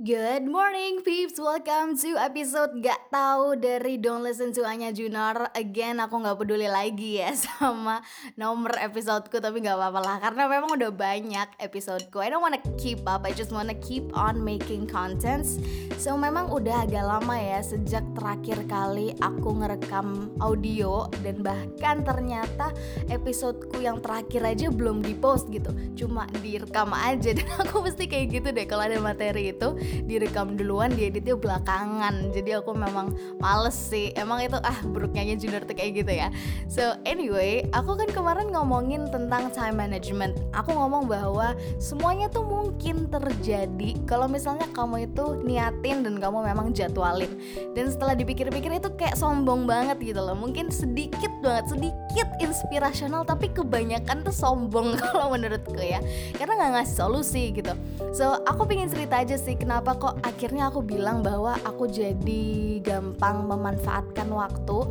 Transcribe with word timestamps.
Good 0.00 0.48
morning 0.48 1.04
peeps, 1.04 1.36
welcome 1.36 2.00
to 2.00 2.16
episode 2.16 2.80
gak 2.80 3.12
tahu 3.12 3.60
dari 3.60 4.00
Don't 4.00 4.24
Listen 4.24 4.48
to 4.56 4.64
Anya 4.64 4.88
Junar. 4.88 5.52
Again 5.52 6.00
aku 6.00 6.16
gak 6.24 6.40
peduli 6.40 6.64
lagi 6.64 7.20
ya 7.20 7.36
sama 7.44 8.00
nomor 8.40 8.72
episodeku 8.80 9.36
tapi 9.36 9.60
gak 9.60 9.76
apa-apa 9.76 10.00
lah 10.00 10.16
Karena 10.16 10.48
memang 10.48 10.80
udah 10.80 10.88
banyak 10.96 11.60
episodeku 11.60 12.24
I 12.24 12.32
don't 12.32 12.40
wanna 12.40 12.64
keep 12.80 13.04
up, 13.04 13.28
I 13.28 13.36
just 13.36 13.52
wanna 13.52 13.76
keep 13.84 14.08
on 14.16 14.40
making 14.40 14.88
contents. 14.88 15.60
So 16.00 16.16
memang 16.16 16.48
udah 16.48 16.88
agak 16.88 17.04
lama 17.04 17.36
ya 17.36 17.60
sejak 17.60 18.02
terakhir 18.16 18.64
kali 18.72 19.12
aku 19.20 19.60
ngerekam 19.60 20.32
audio 20.40 21.04
Dan 21.20 21.44
bahkan 21.44 22.00
ternyata 22.00 22.72
episodeku 23.12 23.84
yang 23.84 24.00
terakhir 24.00 24.40
aja 24.40 24.72
belum 24.72 25.04
dipost 25.04 25.52
gitu. 25.52 25.68
Cuma 26.00 26.24
direkam 26.40 26.96
aja 26.96 27.28
dan 27.36 27.44
aku 27.60 27.84
mesti 27.84 28.08
kayak 28.08 28.40
gitu 28.40 28.48
deh 28.56 28.64
kalau 28.64 28.88
ada 28.88 28.96
materi 28.96 29.52
itu 29.52 29.81
direkam 30.04 30.54
duluan 30.58 30.92
dieditnya 30.92 31.34
belakangan. 31.34 32.30
Jadi 32.34 32.58
aku 32.58 32.76
memang 32.76 33.14
males 33.40 33.74
sih. 33.74 34.12
Emang 34.18 34.42
itu 34.42 34.58
ah 34.60 34.78
buruknya 34.84 35.34
junior 35.38 35.64
tuh 35.64 35.74
kayak 35.74 36.04
gitu 36.04 36.12
ya. 36.12 36.28
So 36.68 36.98
anyway 37.08 37.64
aku 37.72 37.96
kan 37.96 38.10
kemarin 38.12 38.52
ngomongin 38.52 39.08
tentang 39.08 39.48
time 39.54 39.78
management. 39.80 40.36
Aku 40.52 40.76
ngomong 40.76 41.08
bahwa 41.08 41.56
semuanya 41.80 42.28
tuh 42.28 42.44
mungkin 42.44 43.08
terjadi 43.08 43.96
kalau 44.04 44.28
misalnya 44.28 44.68
kamu 44.76 45.08
itu 45.08 45.40
niatin 45.42 46.04
dan 46.04 46.20
kamu 46.20 46.44
memang 46.52 46.76
jadwalin. 46.76 47.32
Dan 47.72 47.88
setelah 47.88 48.12
dipikir-pikir 48.12 48.68
itu 48.76 48.90
kayak 48.94 49.16
sombong 49.16 49.64
banget 49.64 49.98
gitu 50.04 50.20
loh. 50.20 50.36
Mungkin 50.36 50.68
sedikit 50.68 51.32
banget 51.40 51.72
sedikit 51.72 52.28
inspirasional 52.38 53.24
tapi 53.24 53.48
kebanyakan 53.50 54.20
tuh 54.22 54.34
sombong 54.34 54.94
kalau 55.00 55.32
menurutku 55.32 55.80
ya. 55.80 55.98
Karena 56.36 56.58
nggak 56.60 56.72
ngasih 56.78 56.96
solusi 57.00 57.44
gitu. 57.56 57.72
So 58.12 58.44
aku 58.44 58.68
pengen 58.68 58.92
cerita 58.92 59.18
aja 59.24 59.40
sih 59.40 59.56
kenapa 59.56 59.71
kenapa 59.72 59.96
kok 59.96 60.20
akhirnya 60.20 60.68
aku 60.68 60.84
bilang 60.84 61.24
bahwa 61.24 61.56
aku 61.64 61.88
jadi 61.88 62.76
gampang 62.84 63.48
memanfaatkan 63.48 64.28
waktu? 64.28 64.84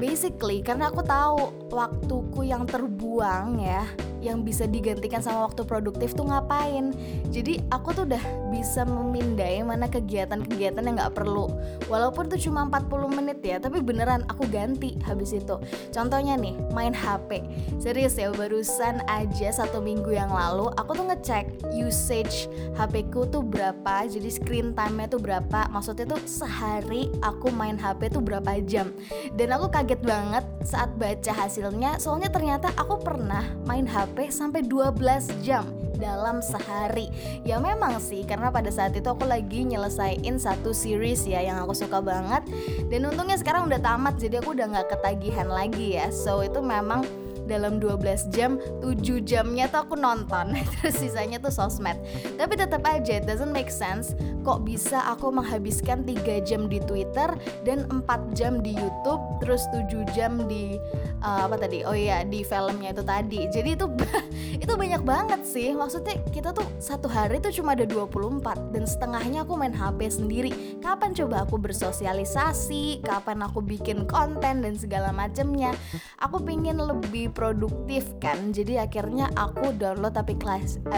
Basically 0.00 0.64
karena 0.64 0.88
aku 0.88 1.04
tahu 1.04 1.68
waktuku 1.68 2.48
yang 2.48 2.64
terbuang 2.64 3.60
ya 3.60 3.84
yang 4.22 4.46
bisa 4.46 4.70
digantikan 4.70 5.18
sama 5.18 5.50
waktu 5.50 5.66
produktif 5.66 6.14
tuh 6.14 6.30
ngapain? 6.30 6.94
Jadi 7.34 7.58
aku 7.74 7.90
tuh 7.90 8.06
udah 8.06 8.22
bisa 8.54 8.86
memindai 8.86 9.58
mana 9.66 9.90
kegiatan-kegiatan 9.90 10.84
yang 10.86 10.94
nggak 10.94 11.18
perlu. 11.18 11.50
Walaupun 11.90 12.30
tuh 12.30 12.38
cuma 12.38 12.64
40 12.70 13.18
menit 13.18 13.42
ya 13.42 13.58
tapi 13.58 13.82
beneran 13.82 14.22
aku 14.30 14.46
ganti 14.46 14.94
habis 15.02 15.34
itu. 15.34 15.58
Contohnya 15.90 16.38
nih 16.38 16.54
main 16.70 16.94
HP 16.94 17.42
serius 17.82 18.14
ya 18.14 18.30
barusan 18.30 19.02
aja 19.10 19.48
satu 19.50 19.82
minggu 19.82 20.14
yang 20.14 20.30
lalu 20.30 20.70
aku 20.78 20.94
tuh 20.94 21.10
ngecek 21.10 21.72
usage 21.74 22.46
HP 22.78 23.10
ku 23.10 23.26
tuh 23.26 23.42
berapa 23.42 24.06
jadi 24.06 24.30
screen 24.30 24.76
time-nya 24.76 25.10
tuh 25.10 25.18
berapa. 25.18 25.66
Maksudnya 25.72 26.06
tuh 26.06 26.20
sehari 26.28 27.10
aku 27.24 27.50
main 27.50 27.74
HP 27.80 28.12
tuh 28.14 28.22
berapa 28.22 28.60
jam. 28.68 28.94
Dan 29.34 29.50
aku 29.56 29.72
kaget 29.72 30.00
banget 30.04 30.44
saat 30.62 30.94
baca 31.00 31.32
hasilnya 31.32 31.98
soalnya 31.98 32.28
ternyata 32.28 32.70
aku 32.76 33.00
pernah 33.00 33.42
main 33.66 33.88
HP 33.88 34.11
HP 34.12 34.28
sampai 34.28 34.60
12 34.68 35.40
jam 35.40 35.64
dalam 35.96 36.44
sehari. 36.44 37.08
Ya 37.48 37.56
memang 37.56 37.96
sih 37.96 38.28
karena 38.28 38.52
pada 38.52 38.68
saat 38.68 38.92
itu 38.92 39.08
aku 39.08 39.24
lagi 39.24 39.64
nyelesain 39.64 40.36
satu 40.36 40.76
series 40.76 41.24
ya 41.24 41.40
yang 41.40 41.56
aku 41.64 41.72
suka 41.72 42.04
banget. 42.04 42.44
Dan 42.92 43.08
untungnya 43.08 43.40
sekarang 43.40 43.72
udah 43.72 43.80
tamat 43.80 44.20
jadi 44.20 44.44
aku 44.44 44.52
udah 44.52 44.68
gak 44.68 44.92
ketagihan 44.92 45.48
lagi 45.48 45.96
ya. 45.96 46.12
So 46.12 46.44
itu 46.44 46.60
memang 46.60 47.08
dalam 47.48 47.80
12 47.80 48.28
jam 48.36 48.60
7 48.84 49.00
jamnya 49.24 49.72
tuh 49.72 49.88
aku 49.88 49.96
nonton. 49.96 50.60
Terus 50.84 51.00
sisanya 51.00 51.40
tuh 51.40 51.48
sosmed. 51.48 51.96
Tapi 52.36 52.52
tetap 52.52 52.84
aja 52.84 53.16
it 53.16 53.24
doesn't 53.24 53.48
make 53.48 53.72
sense 53.72 54.12
kok 54.42 54.66
bisa 54.66 54.98
aku 55.08 55.30
menghabiskan 55.32 56.04
3 56.04 56.42
jam 56.44 56.68
di 56.68 56.82
Twitter 56.84 57.32
dan 57.64 57.88
4 57.88 58.36
jam 58.36 58.60
di 58.60 58.76
YouTube 58.76 59.22
terus 59.42 59.66
7 59.74 60.06
jam 60.14 60.46
di 60.46 60.78
uh, 61.18 61.50
apa 61.50 61.58
tadi? 61.58 61.82
Oh 61.82 61.96
iya 61.96 62.22
di 62.22 62.46
filmnya 62.46 62.94
itu 62.94 63.02
tadi. 63.02 63.40
Jadi 63.50 63.74
itu 63.74 63.86
itu 64.64 64.72
banyak 64.78 65.02
banget 65.02 65.42
sih. 65.42 65.74
Maksudnya 65.74 66.22
kita 66.30 66.54
tuh 66.54 66.64
satu 66.78 67.10
hari 67.10 67.42
tuh 67.42 67.50
cuma 67.50 67.74
ada 67.74 67.82
24 67.82 68.70
dan 68.70 68.84
setengahnya 68.86 69.42
aku 69.42 69.58
main 69.58 69.74
HP 69.74 70.06
sendiri. 70.14 70.78
Kapan 70.78 71.10
coba 71.10 71.42
aku 71.42 71.58
bersosialisasi? 71.58 73.02
Kapan 73.02 73.42
aku 73.42 73.58
bikin 73.58 74.06
konten 74.06 74.62
dan 74.62 74.74
segala 74.78 75.10
macemnya? 75.10 75.74
Aku 76.22 76.38
pingin 76.38 76.78
lebih 76.78 77.34
produktif 77.34 78.06
kan. 78.22 78.54
Jadi 78.54 78.78
akhirnya 78.78 79.26
aku 79.34 79.74
download 79.74 80.14
tapi 80.14 80.38
kelas 80.38 80.78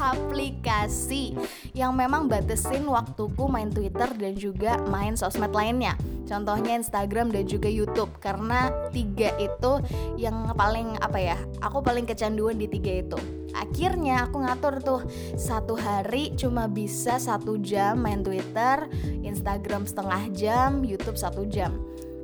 aplikasi 0.00 1.36
yang 1.76 1.92
memang 1.92 2.24
batasin 2.24 2.88
waktuku 2.88 3.44
main 3.46 3.68
Twitter 3.68 4.08
dan 4.16 4.32
juga 4.32 4.80
main 4.88 5.12
sosmed 5.12 5.52
lainnya. 5.52 5.92
Contohnya 6.24 6.78
Instagram 6.80 7.19
dan 7.28 7.44
juga 7.44 7.68
YouTube 7.68 8.08
karena 8.16 8.72
tiga 8.88 9.36
itu 9.36 9.84
yang 10.16 10.56
paling 10.56 10.96
apa 11.04 11.20
ya? 11.20 11.36
Aku 11.60 11.84
paling 11.84 12.08
kecanduan 12.08 12.56
di 12.56 12.64
tiga 12.64 13.04
itu. 13.04 13.20
Akhirnya 13.52 14.24
aku 14.24 14.40
ngatur 14.40 14.80
tuh 14.80 15.00
satu 15.36 15.76
hari 15.76 16.32
cuma 16.40 16.64
bisa 16.70 17.20
satu 17.20 17.60
jam 17.60 18.00
main 18.00 18.24
Twitter, 18.24 18.88
Instagram 19.20 19.84
setengah 19.84 20.22
jam, 20.32 20.80
YouTube 20.80 21.20
satu 21.20 21.44
jam 21.44 21.76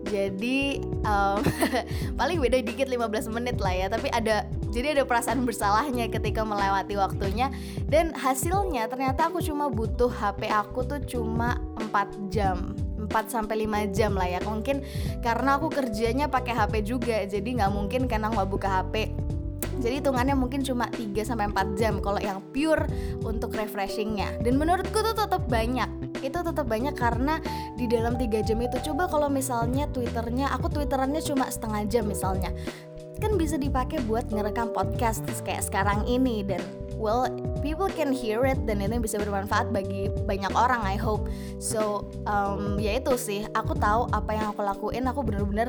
jadi 0.06 0.80
um, 1.02 1.42
paling 2.20 2.38
beda 2.38 2.62
dikit 2.62 2.86
15 2.86 3.34
menit 3.34 3.58
lah 3.58 3.74
ya 3.74 3.86
tapi 3.90 4.08
ada 4.14 4.46
jadi 4.70 4.96
ada 4.98 5.02
perasaan 5.04 5.42
bersalahnya 5.42 6.06
ketika 6.06 6.46
melewati 6.46 6.94
waktunya 6.94 7.50
dan 7.90 8.14
hasilnya 8.14 8.86
ternyata 8.86 9.28
aku 9.28 9.42
cuma 9.42 9.66
butuh 9.66 10.08
HP 10.08 10.48
aku 10.48 10.86
tuh 10.86 11.02
cuma 11.04 11.58
4 11.90 12.30
jam 12.32 12.72
4 13.06 13.32
sampai 13.32 13.64
5 13.64 13.94
jam 13.94 14.12
lah 14.18 14.28
ya. 14.28 14.40
Mungkin 14.42 14.82
karena 15.22 15.56
aku 15.56 15.70
kerjanya 15.70 16.26
pakai 16.26 16.52
HP 16.52 16.74
juga 16.82 17.22
jadi 17.24 17.46
nggak 17.46 17.72
mungkin 17.72 18.10
karena 18.10 18.34
nggak 18.34 18.48
buka 18.50 18.68
HP 18.82 19.26
jadi 19.76 20.00
hitungannya 20.00 20.36
mungkin 20.36 20.64
cuma 20.64 20.88
3 20.88 21.12
sampai 21.20 21.52
4 21.52 21.76
jam 21.76 22.00
kalau 22.00 22.16
yang 22.16 22.40
pure 22.52 22.88
untuk 23.24 23.52
refreshingnya. 23.52 24.40
Dan 24.40 24.56
menurutku 24.56 25.04
tuh 25.04 25.12
tetap 25.12 25.44
banyak. 25.52 25.88
Itu 26.24 26.40
tetap 26.40 26.64
banyak 26.64 26.96
karena 26.96 27.38
di 27.76 27.84
dalam 27.84 28.16
tiga 28.16 28.40
jam 28.40 28.56
itu 28.64 28.80
coba 28.90 29.04
kalau 29.06 29.28
misalnya 29.28 29.84
twitternya 29.92 30.48
aku 30.56 30.72
twitterannya 30.72 31.20
cuma 31.20 31.44
setengah 31.52 31.84
jam 31.92 32.08
misalnya 32.08 32.50
kan 33.16 33.40
bisa 33.40 33.56
dipakai 33.56 34.04
buat 34.04 34.28
ngerekam 34.28 34.72
podcast 34.76 35.24
kayak 35.42 35.64
sekarang 35.64 36.04
ini 36.04 36.44
dan 36.44 36.60
well 36.96 37.28
people 37.60 37.88
can 37.92 38.12
hear 38.12 38.44
it 38.44 38.56
dan 38.64 38.80
itu 38.80 38.96
bisa 39.00 39.20
bermanfaat 39.20 39.72
bagi 39.72 40.08
banyak 40.24 40.52
orang 40.56 40.80
I 40.84 40.96
hope. 40.96 41.28
So 41.60 42.08
um, 42.24 42.80
ya 42.80 43.00
itu 43.00 43.14
sih 43.20 43.44
aku 43.52 43.76
tahu 43.76 44.08
apa 44.12 44.30
yang 44.32 44.52
aku 44.52 44.60
lakuin 44.64 45.04
aku 45.08 45.20
bener-bener 45.24 45.68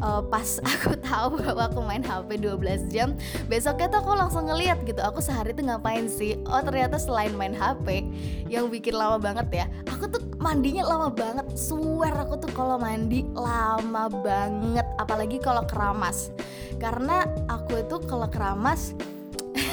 uh, 0.00 0.22
pas 0.24 0.58
aku 0.72 0.98
tahu 1.00 1.26
bahwa 1.42 1.62
aku 1.70 1.80
main 1.84 2.02
HP 2.02 2.42
12 2.42 2.92
jam 2.92 3.14
besoknya 3.46 3.90
tuh 3.90 4.00
aku 4.02 4.12
langsung 4.14 4.44
ngeliat 4.46 4.82
gitu 4.86 5.00
aku 5.02 5.22
sehari 5.22 5.54
tuh 5.54 5.66
ngapain 5.66 6.06
sih? 6.06 6.38
Oh 6.48 6.60
ternyata 6.62 6.98
selain 6.98 7.34
main 7.34 7.54
HP 7.54 8.06
yang 8.48 8.70
bikin 8.72 8.96
lama 8.96 9.18
banget 9.18 9.64
ya 9.64 9.66
aku 9.90 10.06
tuh 10.10 10.22
mandinya 10.38 10.86
lama 10.86 11.10
banget 11.10 11.46
swear 11.58 12.14
aku 12.14 12.38
tuh 12.38 12.50
kalau 12.54 12.78
mandi 12.78 13.26
lama 13.34 14.06
banget 14.10 14.86
apalagi 14.98 15.42
kalau 15.42 15.66
keramas. 15.66 16.30
Karena 16.78 17.26
aku 17.50 17.82
itu 17.82 17.98
kalau 18.06 18.30
keramas 18.30 18.94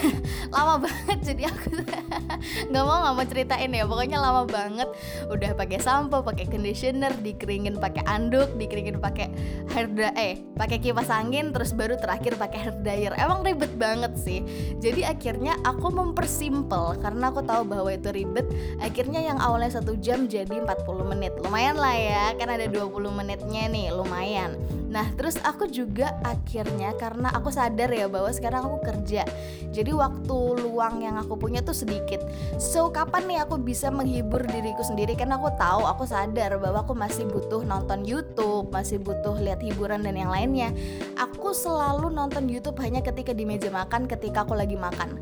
lama 0.56 0.88
banget 0.88 1.20
jadi 1.34 1.52
aku 1.52 1.68
nggak 2.70 2.84
mau 2.86 2.98
nggak 3.02 3.16
mau 3.16 3.26
ceritain 3.28 3.72
ya. 3.72 3.84
Pokoknya 3.86 4.18
lama 4.22 4.44
banget. 4.48 4.90
Udah 5.30 5.52
pakai 5.58 5.80
sampo 5.82 6.22
pakai 6.22 6.48
conditioner 6.48 7.12
dikeringin 7.22 7.78
pakai 7.78 8.04
anduk 8.06 8.54
dikeringin 8.56 8.98
pakai 9.02 9.32
hair 9.74 9.88
dryer 9.92 10.14
eh 10.16 10.40
pakai 10.56 10.78
kipas 10.80 11.10
angin 11.12 11.52
terus 11.52 11.74
baru 11.74 11.98
terakhir 12.00 12.38
pakai 12.40 12.60
hair 12.70 12.76
dryer. 12.82 13.14
Emang 13.18 13.44
ribet 13.44 13.74
banget 13.76 14.14
sih. 14.20 14.42
Jadi 14.80 15.04
akhirnya 15.06 15.58
aku 15.66 15.92
mempersimpel 15.92 17.00
karena 17.02 17.34
aku 17.34 17.42
tahu 17.44 17.66
bahwa 17.68 17.90
itu 17.92 18.10
ribet. 18.14 18.46
Akhirnya 18.80 19.22
yang 19.22 19.38
awalnya 19.42 19.82
satu 19.82 19.98
jam 20.00 20.30
jadi 20.30 20.64
40 20.64 21.12
menit. 21.12 21.34
Lumayan 21.42 21.78
lah 21.78 21.96
ya 21.96 22.26
kan 22.38 22.52
ada 22.52 22.70
20 22.70 22.92
menitnya 23.12 23.68
nih 23.70 23.92
lumayan. 23.92 24.56
Nah, 24.96 25.12
terus 25.20 25.36
aku 25.44 25.68
juga 25.68 26.16
akhirnya 26.24 26.96
karena 26.96 27.28
aku 27.36 27.52
sadar 27.52 27.92
ya 27.92 28.08
bahwa 28.08 28.32
sekarang 28.32 28.64
aku 28.64 28.80
kerja. 28.80 29.28
Jadi 29.76 29.92
waktu 29.96 30.38
luang 30.62 31.02
yang 31.02 31.16
aku 31.16 31.40
punya 31.40 31.64
tuh 31.64 31.74
sedikit. 31.74 32.22
So, 32.60 32.92
kapan 32.92 33.26
nih 33.26 33.40
aku 33.48 33.56
bisa 33.58 33.88
menghibur 33.88 34.44
diriku 34.44 34.84
sendiri 34.84 35.16
karena 35.16 35.40
aku 35.40 35.50
tahu, 35.56 35.88
aku 35.88 36.04
sadar 36.04 36.60
bahwa 36.60 36.84
aku 36.84 36.94
masih 36.94 37.26
butuh 37.26 37.64
nonton 37.64 38.04
YouTube, 38.04 38.70
masih 38.70 39.00
butuh 39.00 39.40
lihat 39.40 39.64
hiburan 39.64 40.04
dan 40.04 40.20
yang 40.20 40.30
lainnya. 40.30 40.76
Aku 41.16 41.56
selalu 41.56 42.12
nonton 42.12 42.52
YouTube 42.52 42.78
hanya 42.84 43.00
ketika 43.00 43.32
di 43.32 43.48
meja 43.48 43.72
makan 43.72 44.06
ketika 44.06 44.44
aku 44.44 44.54
lagi 44.54 44.76
makan 44.76 45.18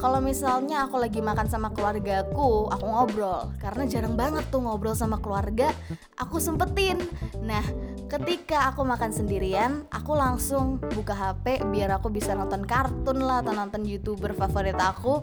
kalau 0.00 0.16
misalnya 0.24 0.88
aku 0.88 0.96
lagi 0.96 1.20
makan 1.20 1.44
sama 1.44 1.68
keluargaku 1.76 2.72
aku 2.72 2.84
ngobrol. 2.88 3.52
Karena 3.60 3.84
jarang 3.84 4.16
banget 4.16 4.48
tuh 4.48 4.64
ngobrol 4.64 4.96
sama 4.96 5.20
keluarga 5.20 5.76
aku 6.16 6.40
sempetin. 6.40 6.96
Nah 7.44 7.62
ketika 8.08 8.72
aku 8.72 8.82
makan 8.82 9.12
sendirian 9.12 9.84
aku 9.92 10.16
langsung 10.16 10.80
buka 10.96 11.12
HP 11.12 11.62
biar 11.68 12.00
aku 12.00 12.08
bisa 12.08 12.32
nonton 12.32 12.64
kartun 12.64 13.20
lah 13.20 13.44
atau 13.44 13.52
nonton 13.52 13.84
youtuber 13.84 14.32
favorit 14.32 14.80
aku. 14.80 15.20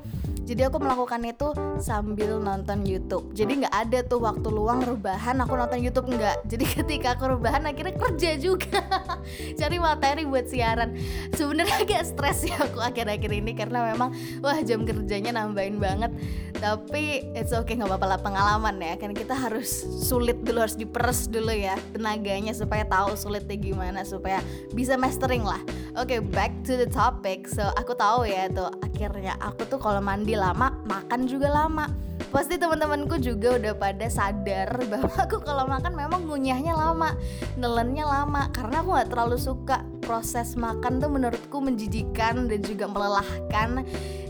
Jadi 0.48 0.64
aku 0.64 0.80
melakukan 0.80 1.20
itu 1.28 1.52
sambil 1.84 2.40
nonton 2.40 2.88
YouTube. 2.88 3.36
Jadi 3.36 3.68
nggak 3.68 3.76
ada 3.84 4.00
tuh 4.08 4.24
waktu 4.24 4.48
luang 4.48 4.80
rebahan 4.80 5.44
aku 5.44 5.60
nonton 5.60 5.84
YouTube 5.84 6.08
nggak. 6.08 6.48
Jadi 6.48 6.64
ketika 6.80 7.20
aku 7.20 7.36
rebahan 7.36 7.68
akhirnya 7.68 7.92
kerja 8.00 8.40
juga. 8.40 8.80
Cari 9.60 9.76
materi 9.76 10.24
buat 10.24 10.48
siaran. 10.48 10.96
Sebenarnya 11.36 11.84
agak 11.84 12.04
stres 12.08 12.48
ya 12.48 12.64
aku 12.64 12.80
akhir-akhir 12.80 13.28
ini 13.28 13.52
karena 13.60 13.92
memang 13.92 14.16
wah 14.40 14.56
jam 14.68 14.84
kerjanya 14.84 15.32
nambahin 15.32 15.80
banget. 15.80 16.12
Tapi 16.60 17.32
it's 17.32 17.56
okay 17.56 17.80
nggak 17.80 17.88
apa-apa 17.88 18.08
lah 18.12 18.20
pengalaman 18.20 18.76
ya. 18.84 19.00
Kan 19.00 19.16
kita 19.16 19.32
harus 19.32 19.88
sulit 20.04 20.44
dulu 20.44 20.68
harus 20.68 20.76
diperes 20.76 21.32
dulu 21.32 21.56
ya 21.56 21.80
tenaganya 21.96 22.52
supaya 22.52 22.84
tahu 22.84 23.16
sulitnya 23.16 23.56
gimana 23.56 24.04
supaya 24.04 24.44
bisa 24.76 25.00
mastering 25.00 25.48
lah. 25.48 25.64
Oke 25.96 26.18
okay, 26.18 26.20
back 26.20 26.52
to 26.68 26.76
the 26.76 26.90
topic. 26.90 27.48
So 27.48 27.64
aku 27.80 27.96
tahu 27.96 28.28
ya 28.28 28.52
tuh 28.52 28.68
akhirnya 28.84 29.40
aku 29.40 29.64
tuh 29.72 29.80
kalau 29.80 30.04
mandi 30.04 30.36
lama 30.36 30.76
makan 30.84 31.26
juga 31.30 31.48
lama. 31.48 31.88
Pasti 32.28 32.60
teman-temanku 32.60 33.24
juga 33.24 33.56
udah 33.56 33.74
pada 33.78 34.12
sadar 34.12 34.68
bahwa 34.92 35.16
aku 35.16 35.40
kalau 35.40 35.64
makan 35.64 35.96
memang 35.96 36.28
ngunyahnya 36.28 36.76
lama 36.76 37.16
nelennya 37.56 38.04
lama. 38.04 38.52
Karena 38.52 38.84
aku 38.84 38.90
nggak 38.98 39.10
terlalu 39.14 39.38
suka 39.40 39.86
proses 40.04 40.56
makan 40.56 41.04
tuh 41.04 41.12
menurutku 41.12 41.58
menjijikan 41.60 42.48
dan 42.48 42.60
juga 42.64 42.88
melelahkan 42.88 43.84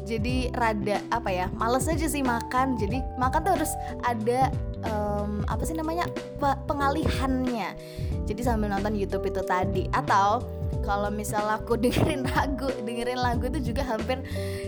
jadi 0.08 0.56
rada 0.56 1.04
apa 1.12 1.28
ya 1.28 1.52
males 1.60 1.86
aja 1.92 2.08
sih 2.08 2.24
makan. 2.24 2.80
Jadi 2.80 3.04
makan 3.20 3.40
tuh 3.44 3.54
harus 3.60 3.72
ada 4.08 4.48
um, 4.88 5.44
apa 5.52 5.68
sih 5.68 5.76
namanya 5.76 6.08
pengalihannya. 6.40 7.76
Jadi 8.24 8.42
sambil 8.42 8.72
nonton 8.72 8.96
YouTube 8.96 9.28
itu 9.28 9.44
tadi. 9.44 9.92
Atau 9.92 10.42
kalau 10.86 11.12
misal 11.12 11.44
aku 11.48 11.76
dengerin 11.84 12.24
lagu 12.28 12.72
dengerin 12.84 13.20
lagu 13.20 13.48
itu 13.52 13.72
juga 13.74 13.84
hampir 13.84 14.24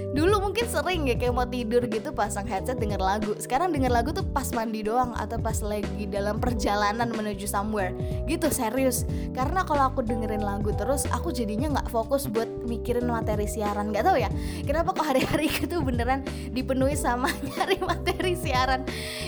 dulu 0.10 0.50
mungkin 0.50 0.66
sering 0.66 1.06
ya 1.06 1.14
kayak 1.14 1.34
mau 1.38 1.46
tidur 1.46 1.86
gitu 1.86 2.10
pasang 2.10 2.46
headset 2.50 2.82
denger 2.82 2.98
lagu. 2.98 3.38
Sekarang 3.38 3.70
denger 3.70 3.94
lagu 3.94 4.10
tuh 4.10 4.26
pas 4.26 4.50
mandi 4.58 4.82
doang 4.82 5.14
atau 5.14 5.38
pas 5.38 5.56
lagi 5.62 6.10
dalam 6.10 6.42
perjalanan 6.42 7.14
menuju 7.14 7.46
somewhere. 7.46 7.94
Gitu 8.26 8.50
serius. 8.50 9.06
Karena 9.38 9.62
kalau 9.62 9.94
aku 9.94 10.02
dengerin 10.02 10.42
lagu 10.42 10.74
terus 10.74 11.06
aku 11.14 11.30
jadinya 11.30 11.78
nggak 11.78 11.94
fokus 11.94 12.26
buat 12.26 12.50
mikirin 12.66 13.06
materi 13.06 13.46
siaran. 13.46 13.94
Nggak 13.94 14.04
tahu 14.10 14.18
ya 14.18 14.30
kenapa 14.66 14.98
kok 14.98 15.06
hari-hari 15.06 15.48
itu 15.66 15.78
beneran 15.78 16.26
dipenuhi 16.52 16.98
sama 16.98 17.30
nyari 17.54 17.78
materi 17.86 18.34
siaran. 18.34 18.82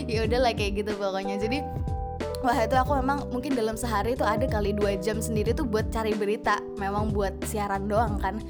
Ya 0.10 0.26
udahlah 0.26 0.58
kayak 0.58 0.82
gitu 0.82 0.98
pokoknya. 0.98 1.38
Jadi 1.38 1.62
Wah 2.42 2.58
itu 2.58 2.74
aku 2.74 2.98
memang 2.98 3.30
mungkin 3.30 3.54
dalam 3.54 3.78
sehari 3.78 4.18
itu 4.18 4.26
ada 4.26 4.50
kali 4.50 4.74
dua 4.74 4.98
jam 4.98 5.22
sendiri 5.22 5.54
tuh 5.54 5.62
buat 5.62 5.94
cari 5.94 6.18
berita 6.18 6.58
Memang 6.82 7.14
buat 7.14 7.38
siaran 7.46 7.86
doang 7.86 8.18
kan. 8.18 8.42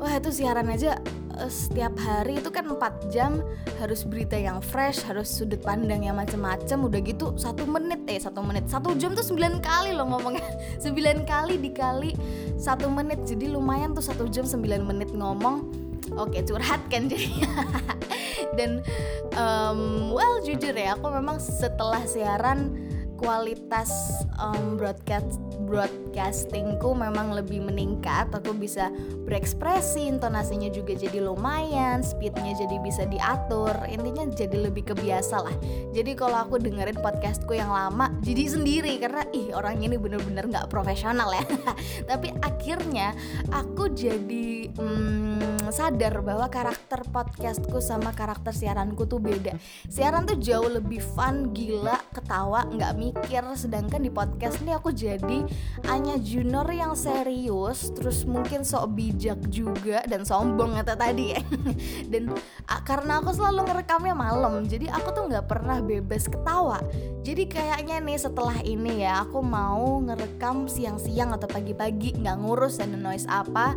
Wah 0.00 0.16
itu 0.16 0.32
siaran 0.32 0.72
aja 0.72 0.96
uh, 1.36 1.50
setiap 1.52 1.92
hari 2.00 2.40
itu 2.40 2.48
kan 2.48 2.64
4 2.64 3.12
jam 3.12 3.44
Harus 3.76 4.08
berita 4.08 4.32
yang 4.40 4.64
fresh, 4.64 5.04
harus 5.04 5.28
sudut 5.28 5.60
pandang 5.60 6.08
yang 6.08 6.16
macem-macem 6.16 6.80
Udah 6.88 7.00
gitu 7.04 7.36
satu 7.36 7.68
menit 7.68 8.00
eh 8.08 8.16
satu 8.16 8.40
menit. 8.40 8.64
Satu 8.72 8.96
jam 8.96 9.12
tuh 9.12 9.24
9 9.24 9.60
kali 9.60 9.92
loh 9.92 10.08
ngomongnya. 10.08 10.48
9 10.80 11.28
kali 11.28 11.60
dikali 11.60 12.16
satu 12.56 12.88
menit 12.88 13.28
Jadi 13.28 13.52
lumayan 13.52 13.92
tuh 13.92 14.04
satu 14.08 14.24
jam 14.32 14.48
9 14.48 14.56
menit 14.88 15.12
ngomong. 15.12 15.68
Oke 16.16 16.40
curhat 16.48 16.80
kan 16.88 17.12
jadinya. 17.12 17.52
Dan 18.56 18.80
um, 19.36 20.08
well 20.16 20.40
jujur 20.40 20.72
ya 20.72 20.96
aku 20.96 21.12
memang 21.12 21.36
setelah 21.42 22.00
siaran 22.08 22.72
kualitas 23.18 23.90
um, 24.38 24.76
broadcast 24.76 25.38
broadcastingku 25.64 26.92
memang 26.92 27.32
lebih 27.32 27.64
meningkat. 27.64 28.30
Aku 28.30 28.52
bisa 28.54 28.92
berekspresi 29.24 30.06
intonasinya 30.06 30.68
juga 30.68 30.94
jadi 30.94 31.24
lumayan 31.24 32.04
speednya 32.04 32.52
jadi 32.54 32.76
bisa 32.84 33.08
diatur. 33.08 33.72
Intinya 33.88 34.28
jadi 34.28 34.68
lebih 34.68 34.92
kebiasa 34.92 35.36
lah. 35.40 35.56
Jadi 35.96 36.12
kalau 36.14 36.44
aku 36.44 36.60
dengerin 36.60 37.00
podcastku 37.00 37.56
yang 37.56 37.72
lama 37.72 38.12
jadi 38.20 38.44
sendiri. 38.50 39.00
Karena 39.00 39.24
ih 39.32 39.56
orang 39.56 39.80
ini 39.80 39.96
bener-bener 39.96 40.44
nggak 40.46 40.68
profesional 40.68 41.32
ya. 41.32 41.44
Tapi 42.10 42.34
akhirnya 42.44 43.16
aku 43.50 43.90
jadi 43.90 44.68
hmm, 44.76 45.63
sadar 45.74 46.22
bahwa 46.22 46.46
karakter 46.46 47.02
podcastku 47.10 47.82
sama 47.82 48.14
karakter 48.14 48.54
siaranku 48.54 49.10
tuh 49.10 49.18
beda. 49.18 49.58
Siaran 49.90 50.22
tuh 50.22 50.38
jauh 50.38 50.70
lebih 50.70 51.02
fun 51.02 51.50
gila 51.50 51.98
ketawa 52.14 52.62
nggak 52.70 52.94
mikir. 52.94 53.42
Sedangkan 53.58 54.06
di 54.06 54.14
podcast 54.14 54.62
ini 54.62 54.70
aku 54.70 54.94
jadi 54.94 55.42
hanya 55.90 56.14
junior 56.22 56.70
yang 56.70 56.94
serius 56.94 57.90
terus 57.90 58.22
mungkin 58.22 58.62
sok 58.62 58.94
bijak 58.94 59.42
juga 59.50 60.06
dan 60.06 60.22
sombong 60.22 60.78
kata 60.78 60.94
tadi. 60.94 61.34
Dan 62.14 62.30
a, 62.70 62.78
karena 62.86 63.18
aku 63.18 63.34
selalu 63.34 63.66
ngerekamnya 63.66 64.14
malam 64.14 64.70
jadi 64.70 64.94
aku 64.94 65.10
tuh 65.10 65.26
nggak 65.26 65.50
pernah 65.50 65.82
bebas 65.82 66.30
ketawa. 66.30 66.78
Jadi 67.26 67.50
kayaknya 67.50 67.98
nih 67.98 68.22
setelah 68.22 68.62
ini 68.62 69.02
ya 69.02 69.26
aku 69.26 69.42
mau 69.42 69.98
ngerekam 70.06 70.70
siang-siang 70.70 71.34
atau 71.34 71.50
pagi-pagi 71.50 72.14
nggak 72.22 72.36
ngurus 72.38 72.78
ada 72.78 72.94
noise 72.94 73.26
apa 73.26 73.74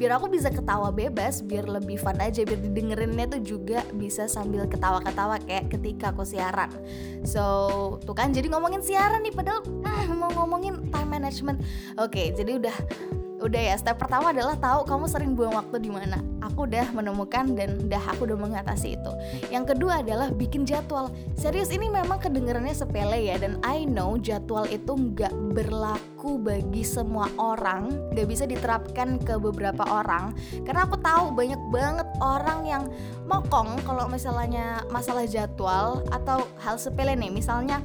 biar 0.00 0.16
aku 0.16 0.32
bisa 0.32 0.52
ketawa 0.52 0.88
bebas 0.88 1.39
biar 1.44 1.68
lebih 1.68 2.00
fun 2.00 2.16
aja 2.18 2.44
biar 2.46 2.60
didengerinnya 2.60 3.26
tuh 3.36 3.42
juga 3.44 3.84
bisa 3.94 4.26
sambil 4.26 4.64
ketawa-ketawa 4.66 5.40
kayak 5.44 5.68
ketika 5.72 6.14
aku 6.14 6.24
siaran. 6.24 6.70
So 7.26 7.42
tuh 8.02 8.16
kan 8.16 8.32
jadi 8.32 8.48
ngomongin 8.48 8.80
siaran 8.80 9.24
nih 9.24 9.34
padahal 9.34 9.64
ah, 9.84 10.04
mau 10.16 10.30
ngomongin 10.32 10.88
time 10.88 11.10
management. 11.10 11.58
Oke 12.00 12.32
jadi 12.32 12.56
udah 12.56 12.76
udah 13.40 13.62
ya 13.72 13.74
step 13.80 13.96
pertama 13.96 14.36
adalah 14.36 14.54
tahu 14.56 14.84
kamu 14.84 15.04
sering 15.08 15.32
buang 15.32 15.56
waktu 15.56 15.80
di 15.80 15.90
mana. 15.90 16.20
Aku 16.44 16.68
udah 16.68 16.92
menemukan 16.92 17.56
dan 17.56 17.80
udah 17.88 18.02
aku 18.12 18.28
udah 18.28 18.38
mengatasi 18.38 19.00
itu. 19.00 19.12
Yang 19.48 19.74
kedua 19.76 20.04
adalah 20.04 20.28
bikin 20.28 20.68
jadwal. 20.68 21.08
Serius 21.36 21.72
ini 21.72 21.88
memang 21.88 22.20
kedengarannya 22.20 22.76
sepele 22.76 23.32
ya 23.32 23.40
dan 23.40 23.56
I 23.64 23.88
know 23.88 24.20
jadwal 24.20 24.68
itu 24.68 24.92
nggak 24.92 25.32
berlaku 25.56 26.36
bagi 26.36 26.84
semua 26.84 27.32
orang. 27.40 28.12
Nggak 28.12 28.28
bisa 28.28 28.44
diterapkan 28.44 29.16
ke 29.20 29.40
beberapa 29.40 29.82
orang. 29.88 30.36
Karena 30.68 30.84
aku 30.84 31.00
tahu 31.00 31.32
banyak 31.32 31.60
banget 31.72 32.08
orang 32.20 32.60
yang 32.68 32.84
mokong 33.24 33.80
kalau 33.88 34.04
misalnya 34.10 34.84
masalah 34.92 35.24
jadwal 35.24 36.04
atau 36.12 36.44
hal 36.60 36.76
sepele 36.76 37.16
nih. 37.16 37.32
Misalnya 37.32 37.80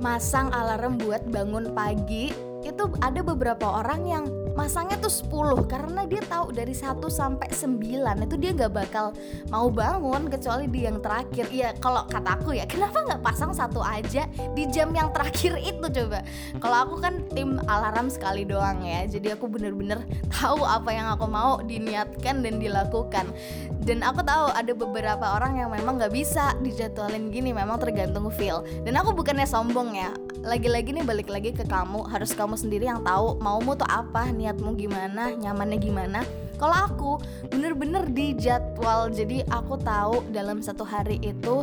masang 0.00 0.48
alarm 0.56 0.96
buat 0.96 1.22
bangun 1.28 1.76
pagi 1.76 2.49
itu 2.60 2.84
ada 3.00 3.20
beberapa 3.24 3.66
orang 3.80 4.00
yang 4.04 4.24
masangnya 4.60 5.00
tuh 5.00 5.08
10 5.08 5.64
karena 5.64 6.04
dia 6.04 6.20
tahu 6.20 6.52
dari 6.52 6.76
1 6.76 7.00
sampai 7.08 7.48
9 7.48 8.28
itu 8.28 8.36
dia 8.36 8.52
nggak 8.52 8.72
bakal 8.76 9.16
mau 9.48 9.72
bangun 9.72 10.28
kecuali 10.28 10.68
di 10.68 10.84
yang 10.84 11.00
terakhir. 11.00 11.48
Ya 11.48 11.72
kalau 11.80 12.04
kataku 12.04 12.52
ya 12.52 12.68
kenapa 12.68 13.00
nggak 13.08 13.24
pasang 13.24 13.56
satu 13.56 13.80
aja 13.80 14.28
di 14.52 14.68
jam 14.68 14.92
yang 14.92 15.08
terakhir 15.16 15.56
itu 15.64 15.80
coba? 15.80 16.20
Kalau 16.60 16.76
aku 16.76 16.94
kan 17.00 17.24
tim 17.32 17.56
alarm 17.64 18.12
sekali 18.12 18.44
doang 18.44 18.84
ya 18.84 19.08
jadi 19.08 19.40
aku 19.40 19.48
bener-bener 19.48 20.04
tahu 20.36 20.60
apa 20.68 20.92
yang 20.92 21.08
aku 21.08 21.24
mau 21.24 21.64
diniatkan 21.64 22.44
dan 22.44 22.60
dilakukan. 22.60 23.32
Dan 23.80 24.04
aku 24.04 24.20
tahu 24.20 24.52
ada 24.52 24.76
beberapa 24.76 25.40
orang 25.40 25.56
yang 25.56 25.72
memang 25.72 25.96
nggak 25.96 26.12
bisa 26.12 26.52
dijadwalin 26.60 27.32
gini 27.32 27.56
memang 27.56 27.80
tergantung 27.80 28.28
feel. 28.28 28.60
Dan 28.84 29.00
aku 29.00 29.16
bukannya 29.16 29.48
sombong 29.48 29.96
ya 29.96 30.12
lagi-lagi 30.40 30.96
nih 30.96 31.04
balik 31.04 31.28
lagi 31.28 31.52
ke 31.52 31.68
kamu 31.68 32.08
harus 32.08 32.32
kamu 32.32 32.56
sendiri 32.56 32.88
yang 32.88 33.04
tahu 33.04 33.36
maumu 33.44 33.76
tuh 33.76 33.84
apa 33.84 34.32
niatmu 34.50 34.74
gimana 34.74 35.30
nyamannya 35.38 35.78
gimana. 35.78 36.26
Kalau 36.58 36.74
aku 36.74 37.12
bener-bener 37.48 38.04
di 38.10 38.34
jadwal. 38.34 39.08
Jadi 39.14 39.46
aku 39.46 39.78
tahu 39.78 40.26
dalam 40.34 40.58
satu 40.58 40.82
hari 40.82 41.22
itu 41.22 41.62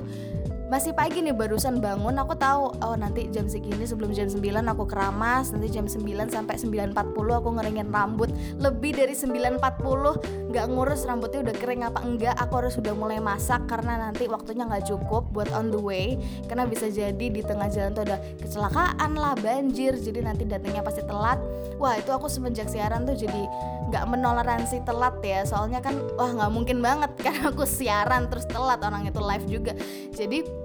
masih 0.68 0.92
pagi 0.92 1.24
nih 1.24 1.32
barusan 1.32 1.80
bangun 1.80 2.12
aku 2.20 2.36
tahu 2.36 2.76
oh 2.84 2.96
nanti 3.00 3.32
jam 3.32 3.48
segini 3.48 3.88
sebelum 3.88 4.12
jam 4.12 4.28
9 4.28 4.44
aku 4.68 4.84
keramas 4.84 5.56
nanti 5.56 5.72
jam 5.72 5.88
9 5.88 6.04
sampai 6.28 6.60
9.40 6.60 6.92
aku 7.16 7.50
ngeringin 7.56 7.88
rambut. 7.88 8.28
Lebih 8.60 9.00
dari 9.00 9.16
9.40 9.16 10.52
nggak 10.52 10.66
ngurus 10.68 11.08
rambutnya 11.08 11.48
udah 11.48 11.56
kering 11.56 11.88
apa 11.88 12.00
enggak 12.04 12.36
aku 12.36 12.54
harus 12.60 12.76
udah 12.76 12.92
mulai 13.00 13.24
masak 13.24 13.64
karena 13.72 14.12
nanti 14.12 14.28
waktunya 14.28 14.68
nggak 14.68 14.92
cukup 14.92 15.32
buat 15.32 15.48
on 15.56 15.72
the 15.72 15.80
way 15.80 16.20
karena 16.52 16.68
bisa 16.68 16.92
jadi 16.92 17.16
di 17.16 17.40
tengah 17.40 17.72
jalan 17.72 17.96
tuh 17.96 18.04
ada 18.04 18.20
kecelakaan 18.44 19.12
lah 19.16 19.40
banjir 19.40 19.96
jadi 19.96 20.20
nanti 20.20 20.44
datangnya 20.44 20.84
pasti 20.84 21.00
telat. 21.08 21.40
Wah 21.80 21.96
itu 21.96 22.12
aku 22.12 22.28
semenjak 22.28 22.68
siaran 22.68 23.08
tuh 23.08 23.16
jadi 23.16 23.48
nggak 23.88 24.04
menoleransi 24.04 24.84
telat 24.84 25.16
ya 25.24 25.48
soalnya 25.48 25.80
kan 25.80 25.96
wah 26.20 26.28
nggak 26.28 26.52
mungkin 26.52 26.84
banget 26.84 27.12
kan 27.26 27.56
aku 27.56 27.64
siaran 27.64 28.28
terus 28.28 28.44
telat 28.52 28.84
orang 28.84 29.08
itu 29.08 29.24
live 29.24 29.48
juga. 29.48 29.72
Jadi 30.12 30.57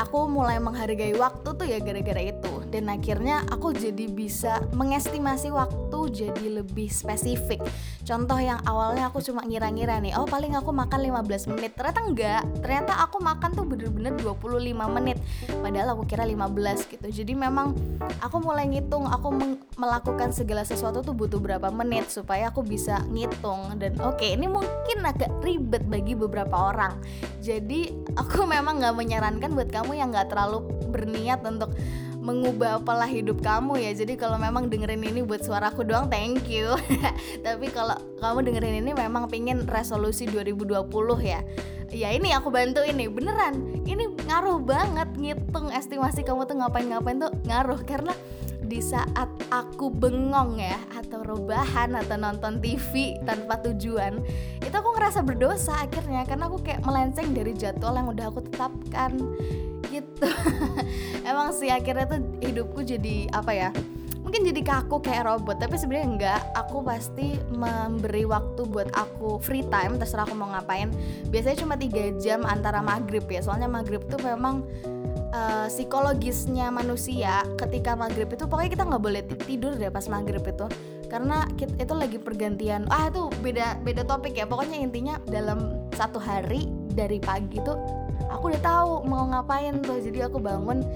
aku 0.00 0.24
mulai 0.32 0.56
menghargai 0.56 1.12
waktu 1.12 1.48
tuh 1.52 1.66
ya 1.68 1.76
gara-gara 1.76 2.24
itu 2.24 2.49
dan 2.70 2.86
akhirnya 2.86 3.42
aku 3.50 3.74
jadi 3.74 4.06
bisa 4.06 4.62
mengestimasi 4.72 5.50
waktu 5.50 5.98
jadi 6.10 6.62
lebih 6.62 6.86
spesifik. 6.86 7.58
Contoh 8.06 8.38
yang 8.38 8.62
awalnya 8.64 9.10
aku 9.10 9.18
cuma 9.20 9.42
ngira-ngira 9.44 9.98
nih 9.98 10.14
oh 10.14 10.24
paling 10.24 10.54
aku 10.54 10.70
makan 10.70 11.02
15 11.02 11.50
menit. 11.54 11.74
Ternyata 11.74 12.00
enggak. 12.06 12.42
Ternyata 12.62 12.92
aku 13.02 13.18
makan 13.18 13.50
tuh 13.52 13.66
bener-bener 13.66 14.14
25 14.18 14.96
menit. 14.96 15.18
Padahal 15.60 15.98
aku 15.98 16.06
kira 16.06 16.24
15 16.24 16.86
gitu. 16.86 17.06
Jadi 17.10 17.32
memang 17.34 17.74
aku 18.22 18.38
mulai 18.38 18.70
ngitung 18.70 19.06
aku 19.10 19.34
melakukan 19.76 20.30
segala 20.30 20.62
sesuatu 20.62 21.02
tuh 21.02 21.12
butuh 21.12 21.42
berapa 21.42 21.68
menit 21.74 22.08
supaya 22.08 22.54
aku 22.54 22.62
bisa 22.62 23.02
ngitung. 23.10 23.76
Dan 23.82 23.98
oke 23.98 24.22
okay, 24.22 24.38
ini 24.38 24.46
mungkin 24.46 25.02
agak 25.02 25.30
ribet 25.42 25.82
bagi 25.90 26.14
beberapa 26.14 26.70
orang. 26.70 27.02
Jadi 27.42 27.90
aku 28.14 28.46
memang 28.54 28.78
nggak 28.78 28.94
menyarankan 28.94 29.50
buat 29.52 29.70
kamu 29.74 29.98
yang 29.98 30.14
nggak 30.14 30.30
terlalu 30.30 30.62
berniat 30.90 31.42
untuk 31.46 31.74
mengubah 32.20 32.84
pola 32.84 33.08
hidup 33.08 33.40
kamu 33.40 33.80
ya. 33.80 33.92
Jadi 33.96 34.14
kalau 34.20 34.36
memang 34.36 34.68
dengerin 34.68 35.00
ini 35.00 35.24
buat 35.24 35.40
suaraku 35.40 35.82
doang 35.82 36.12
thank 36.12 36.46
you. 36.46 36.76
Tapi 37.46 37.72
kalau 37.72 37.96
kamu 38.20 38.52
dengerin 38.52 38.84
ini 38.84 38.92
memang 38.92 39.26
pingin 39.32 39.64
resolusi 39.64 40.28
2020 40.28 40.84
ya. 41.24 41.40
Ya 41.90 42.14
ini 42.14 42.30
aku 42.30 42.52
bantu 42.54 42.86
ini 42.86 43.10
beneran. 43.10 43.82
Ini 43.82 44.28
ngaruh 44.28 44.62
banget 44.62 45.10
ngitung 45.16 45.74
estimasi 45.74 46.22
kamu 46.22 46.46
tuh 46.46 46.60
ngapain-ngapain 46.60 47.18
tuh 47.18 47.32
ngaruh. 47.48 47.80
Karena 47.82 48.14
di 48.60 48.78
saat 48.78 49.26
aku 49.50 49.90
bengong 49.90 50.60
ya 50.62 50.78
atau 50.94 51.26
rebahan 51.26 51.96
atau 51.98 52.14
nonton 52.14 52.62
TV 52.62 53.18
tanpa 53.26 53.58
tujuan 53.66 54.22
itu 54.62 54.70
aku 54.70 54.94
ngerasa 54.94 55.24
berdosa 55.26 55.74
akhirnya. 55.82 56.22
Karena 56.28 56.46
aku 56.46 56.62
kayak 56.62 56.84
melenceng 56.84 57.32
dari 57.34 57.56
jadwal 57.56 57.96
yang 57.96 58.12
udah 58.12 58.28
aku 58.30 58.44
tetapkan 58.46 59.18
gitu. 59.90 60.30
Emang 61.30 61.50
sih 61.50 61.68
akhirnya 61.68 62.06
tuh 62.06 62.22
hidupku 62.38 62.86
jadi 62.86 63.26
apa 63.34 63.52
ya 63.52 63.70
mungkin 64.30 64.46
jadi 64.46 64.62
kaku 64.62 65.02
kayak 65.02 65.26
robot 65.26 65.58
tapi 65.58 65.74
sebenarnya 65.74 66.06
enggak. 66.06 66.40
Aku 66.54 66.86
pasti 66.86 67.34
memberi 67.50 68.22
waktu 68.22 68.62
buat 68.62 68.94
aku 68.94 69.42
free 69.42 69.66
time 69.66 69.98
terserah 69.98 70.22
aku 70.22 70.38
mau 70.38 70.54
ngapain. 70.54 70.94
Biasanya 71.34 71.66
cuma 71.66 71.74
tiga 71.74 72.14
jam 72.22 72.46
antara 72.46 72.78
maghrib 72.78 73.26
ya 73.26 73.42
soalnya 73.42 73.66
maghrib 73.66 73.98
tuh 74.06 74.22
memang 74.22 74.62
uh, 75.34 75.66
psikologisnya 75.66 76.70
manusia. 76.70 77.42
Ketika 77.58 77.98
maghrib 77.98 78.30
itu 78.30 78.46
pokoknya 78.46 78.70
kita 78.70 78.84
nggak 78.86 79.02
boleh 79.02 79.22
tidur 79.42 79.74
deh 79.74 79.90
pas 79.90 80.06
maghrib 80.06 80.46
itu. 80.46 80.66
Karena 81.10 81.42
kita, 81.58 81.74
itu 81.82 81.94
lagi 81.98 82.18
pergantian. 82.22 82.86
Ah 82.86 83.10
itu 83.10 83.26
beda 83.42 83.82
beda 83.82 84.06
topik 84.06 84.38
ya. 84.38 84.46
Pokoknya 84.46 84.78
intinya 84.78 85.18
dalam 85.26 85.90
satu 85.98 86.22
hari 86.22 86.70
dari 86.92 87.22
pagi 87.22 87.58
tuh 87.62 87.76
aku 88.30 88.54
udah 88.54 88.62
tahu 88.62 88.92
mau 89.04 89.26
ngapain 89.28 89.82
tuh. 89.82 89.98
Jadi 89.98 90.22
aku 90.22 90.38
bangun 90.38 90.86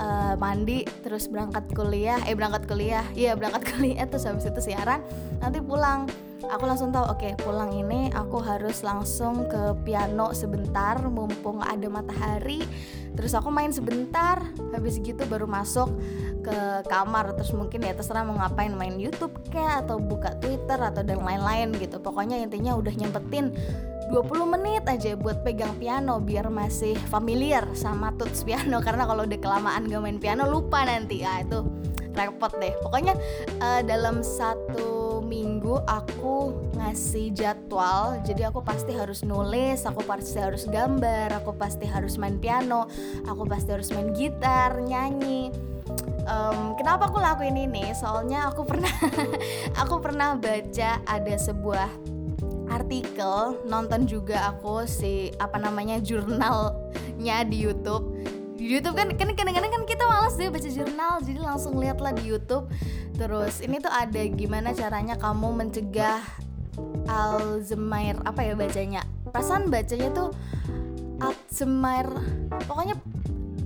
uh, 0.00 0.34
mandi 0.40 0.86
terus 1.04 1.28
berangkat 1.28 1.68
kuliah 1.76 2.18
eh 2.24 2.34
berangkat 2.34 2.64
kuliah 2.64 3.04
iya 3.12 3.36
berangkat 3.36 3.62
kuliah 3.76 4.08
terus 4.08 4.24
habis 4.24 4.48
itu 4.48 4.72
siaran 4.72 5.04
nanti 5.38 5.60
pulang. 5.60 6.08
Aku 6.42 6.66
langsung 6.66 6.90
tahu 6.90 7.06
oke 7.06 7.22
okay, 7.22 7.32
pulang 7.38 7.70
ini 7.70 8.10
aku 8.10 8.42
harus 8.42 8.82
langsung 8.82 9.46
ke 9.46 9.78
piano 9.86 10.34
sebentar 10.34 10.98
mumpung 11.06 11.62
ada 11.62 11.86
matahari. 11.86 12.66
Terus 13.14 13.38
aku 13.38 13.54
main 13.54 13.70
sebentar 13.70 14.42
habis 14.74 14.98
gitu 14.98 15.22
baru 15.30 15.46
masuk 15.46 15.86
ke 16.42 16.82
kamar. 16.90 17.30
Terus 17.38 17.54
mungkin 17.54 17.86
ya 17.86 17.94
terserah 17.94 18.26
mau 18.26 18.34
ngapain 18.42 18.74
main 18.74 18.98
YouTube 18.98 19.38
kayak 19.54 19.86
atau 19.86 20.02
buka 20.02 20.34
Twitter 20.42 20.82
atau 20.82 21.06
dan 21.06 21.22
lain-lain 21.22 21.78
gitu. 21.78 22.02
Pokoknya 22.02 22.42
intinya 22.42 22.74
udah 22.74 22.90
nyempetin 22.90 23.54
20 24.12 24.44
menit 24.44 24.84
aja 24.84 25.16
buat 25.16 25.40
pegang 25.40 25.72
piano 25.80 26.20
biar 26.20 26.52
masih 26.52 26.92
familiar 27.08 27.64
sama 27.72 28.12
tuts 28.20 28.44
piano. 28.44 28.78
Karena 28.86 29.08
kalau 29.08 29.24
udah 29.24 29.40
kelamaan 29.40 29.88
gak 29.88 30.02
main 30.04 30.20
piano 30.20 30.44
lupa 30.44 30.84
nanti. 30.84 31.24
Ya 31.24 31.40
itu 31.40 31.64
repot 32.12 32.52
deh. 32.60 32.76
Pokoknya 32.84 33.16
uh, 33.64 33.80
dalam 33.80 34.20
satu 34.20 35.24
minggu 35.24 35.80
aku 35.88 36.52
ngasih 36.76 37.32
jadwal. 37.32 38.20
Jadi 38.20 38.44
aku 38.44 38.60
pasti 38.60 38.92
harus 38.92 39.24
nulis 39.24 39.80
aku 39.88 40.04
pasti 40.04 40.36
harus 40.36 40.68
gambar 40.68 41.32
aku 41.32 41.56
pasti 41.56 41.88
harus 41.88 42.20
main 42.20 42.36
piano 42.36 42.84
aku 43.24 43.48
pasti 43.48 43.72
harus 43.72 43.88
main 43.96 44.12
gitar 44.12 44.76
nyanyi. 44.76 45.48
Um, 46.28 46.76
kenapa 46.76 47.08
aku 47.08 47.18
lakuin 47.18 47.56
ini? 47.56 47.96
Soalnya 47.96 48.52
aku 48.52 48.68
pernah 48.68 48.92
aku 49.82 50.04
pernah 50.04 50.36
baca 50.36 51.00
ada 51.02 51.34
sebuah 51.34 52.21
artikel 52.72 53.60
nonton 53.68 54.08
juga 54.08 54.48
aku 54.48 54.88
si 54.88 55.28
apa 55.36 55.60
namanya 55.60 56.00
jurnalnya 56.00 57.44
di 57.44 57.56
YouTube. 57.60 58.16
Di 58.56 58.64
YouTube 58.64 58.96
kan 58.96 59.12
kan 59.18 59.36
kadang-kadang 59.36 59.72
kan 59.72 59.84
kita 59.84 60.04
malas 60.08 60.38
deh 60.40 60.48
baca 60.48 60.68
jurnal 60.70 61.20
jadi 61.20 61.40
langsung 61.42 61.76
lihatlah 61.76 62.16
di 62.16 62.24
YouTube. 62.32 62.70
Terus 63.16 63.60
ini 63.60 63.76
tuh 63.78 63.92
ada 63.92 64.22
gimana 64.32 64.72
caranya 64.72 65.20
kamu 65.20 65.52
mencegah 65.52 66.24
Alzheimer 67.04 68.16
apa 68.24 68.40
ya 68.40 68.56
bacanya? 68.56 69.02
Perasaan 69.28 69.68
bacanya 69.68 70.08
tuh 70.16 70.28
Alzheimer 71.20 72.08
pokoknya 72.64 72.96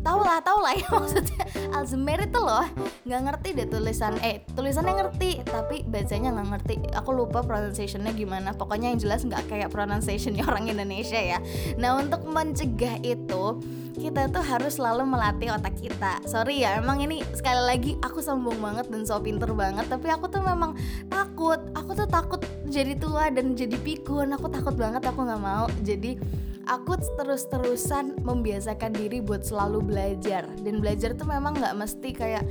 tau 0.07 0.23
lah 0.23 0.39
tau 0.39 0.59
lah 0.63 0.75
ya 0.79 0.87
maksudnya 1.03 1.43
Alzheimer 1.75 2.23
itu 2.23 2.39
loh 2.39 2.67
nggak 3.03 3.23
ngerti 3.27 3.49
deh 3.59 3.67
tulisan 3.67 4.15
eh 4.23 4.47
tulisannya 4.55 4.95
ngerti 5.03 5.31
tapi 5.43 5.83
bacanya 5.83 6.31
nggak 6.37 6.49
ngerti. 6.53 6.75
Aku 6.95 7.11
lupa 7.17 7.43
pronunciationnya 7.43 8.13
gimana 8.13 8.53
pokoknya 8.53 8.93
yang 8.93 9.01
jelas 9.01 9.25
nggak 9.25 9.49
kayak 9.49 9.69
pronunciationnya 9.73 10.45
orang 10.51 10.69
Indonesia 10.69 11.19
ya. 11.19 11.39
Nah 11.81 11.99
untuk 11.99 12.23
mencegah 12.29 13.01
itu 13.03 13.59
kita 13.97 14.29
tuh 14.29 14.45
harus 14.45 14.77
selalu 14.77 15.09
melatih 15.09 15.57
otak 15.57 15.75
kita. 15.81 16.21
Sorry 16.29 16.63
ya 16.63 16.77
emang 16.77 17.01
ini 17.01 17.25
sekali 17.33 17.63
lagi 17.65 17.93
aku 18.05 18.21
sombong 18.21 18.61
banget 18.61 18.87
dan 18.93 19.03
so 19.09 19.17
pinter 19.19 19.49
banget 19.57 19.89
tapi 19.89 20.13
aku 20.13 20.29
tuh 20.29 20.45
memang 20.45 20.77
takut. 21.09 21.59
Aku 21.73 21.97
tuh 21.97 22.07
takut 22.07 22.41
jadi 22.69 22.95
tua 22.95 23.33
dan 23.33 23.57
jadi 23.57 23.75
pikun. 23.81 24.37
Aku 24.37 24.53
takut 24.53 24.77
banget 24.77 25.03
aku 25.03 25.25
nggak 25.25 25.43
mau. 25.43 25.67
Jadi 25.81 26.21
aku 26.67 26.99
terus-terusan 27.15 28.21
membiasakan 28.27 28.93
diri 28.93 29.23
buat 29.23 29.47
selalu 29.47 29.87
belajar. 29.87 30.51
Dan 30.61 30.83
belajar 30.83 31.15
tuh 31.15 31.27
memang 31.31 31.55
nggak 31.57 31.79
mesti 31.79 32.11
kayak 32.13 32.45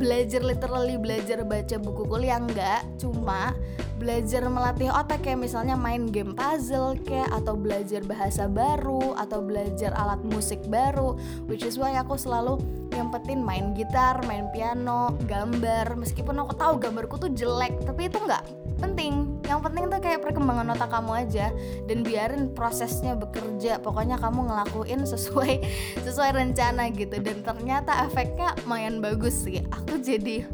belajar 0.00 0.40
literally 0.40 0.96
belajar 0.96 1.44
baca 1.44 1.76
buku 1.76 2.02
kuliah 2.08 2.40
nggak. 2.40 2.96
Cuma 2.96 3.52
belajar 4.00 4.46
melatih 4.48 4.88
otak 4.88 5.20
kayak 5.20 5.44
misalnya 5.44 5.76
main 5.76 6.08
game 6.08 6.32
puzzle 6.32 6.96
kayak 7.04 7.28
atau 7.34 7.54
belajar 7.58 8.00
bahasa 8.08 8.48
baru 8.48 9.12
atau 9.20 9.44
belajar 9.44 9.92
alat 9.94 10.20
musik 10.24 10.58
baru. 10.72 11.14
Which 11.46 11.62
is 11.62 11.76
why 11.76 11.94
aku 12.00 12.16
selalu 12.16 12.58
nyempetin 12.96 13.44
main 13.44 13.76
gitar, 13.76 14.24
main 14.24 14.48
piano, 14.50 15.12
gambar. 15.28 15.92
Meskipun 16.00 16.40
aku 16.40 16.56
tahu 16.56 16.80
gambarku 16.80 17.20
tuh 17.20 17.30
jelek 17.36 17.76
tapi 17.84 18.08
itu 18.08 18.16
nggak 18.16 18.42
penting 18.80 19.27
yang 19.48 19.64
penting 19.64 19.88
tuh 19.88 19.98
kayak 20.04 20.20
perkembangan 20.20 20.76
otak 20.76 20.92
kamu 20.92 21.12
aja. 21.24 21.46
Dan 21.88 22.04
biarin 22.04 22.52
prosesnya 22.52 23.16
bekerja. 23.16 23.80
Pokoknya 23.80 24.20
kamu 24.20 24.52
ngelakuin 24.52 25.08
sesuai 25.08 25.64
sesuai 26.06 26.30
rencana 26.36 26.92
gitu. 26.92 27.16
Dan 27.18 27.40
ternyata 27.40 28.04
efeknya 28.04 28.52
lumayan 28.62 29.00
bagus 29.00 29.48
sih. 29.48 29.64
Aku 29.72 29.96
jadi 30.04 30.44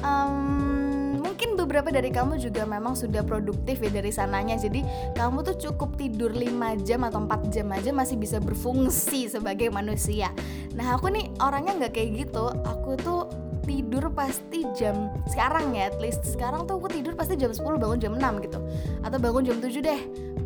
um, 0.00 1.20
mungkin 1.20 1.58
beberapa 1.60 1.90
dari 1.90 2.08
kamu 2.14 2.38
juga 2.40 2.64
memang 2.64 2.96
sudah 2.96 3.20
produktif 3.20 3.84
ya 3.84 3.90
dari 3.92 4.08
sananya. 4.08 4.56
Jadi 4.56 4.80
kamu 5.12 5.44
tuh 5.44 5.56
cukup 5.68 6.00
tidur 6.00 6.32
5 6.32 6.86
jam 6.86 7.04
atau 7.04 7.20
4 7.20 7.52
jam 7.52 7.68
aja 7.74 7.90
masih 7.92 8.16
bisa 8.16 8.40
berfungsi 8.40 9.28
sebagai 9.28 9.68
manusia. 9.68 10.32
Nah 10.72 10.96
aku 10.96 11.12
nih 11.12 11.28
orangnya 11.44 11.76
nggak 11.84 11.92
kayak 11.92 12.10
gitu. 12.28 12.48
Aku 12.64 12.96
tuh 12.96 13.43
tidur 13.64 14.12
pasti 14.12 14.62
jam 14.76 15.10
sekarang 15.28 15.74
ya 15.74 15.90
at 15.90 15.98
least. 15.98 16.22
Sekarang 16.24 16.68
tuh 16.68 16.78
aku 16.78 16.92
tidur 16.92 17.16
pasti 17.16 17.34
jam 17.34 17.50
10 17.50 17.64
bangun 17.80 17.98
jam 17.98 18.12
6 18.16 18.44
gitu. 18.44 18.58
Atau 19.00 19.18
bangun 19.18 19.42
jam 19.44 19.58
7 19.58 19.72
deh. 19.80 20.00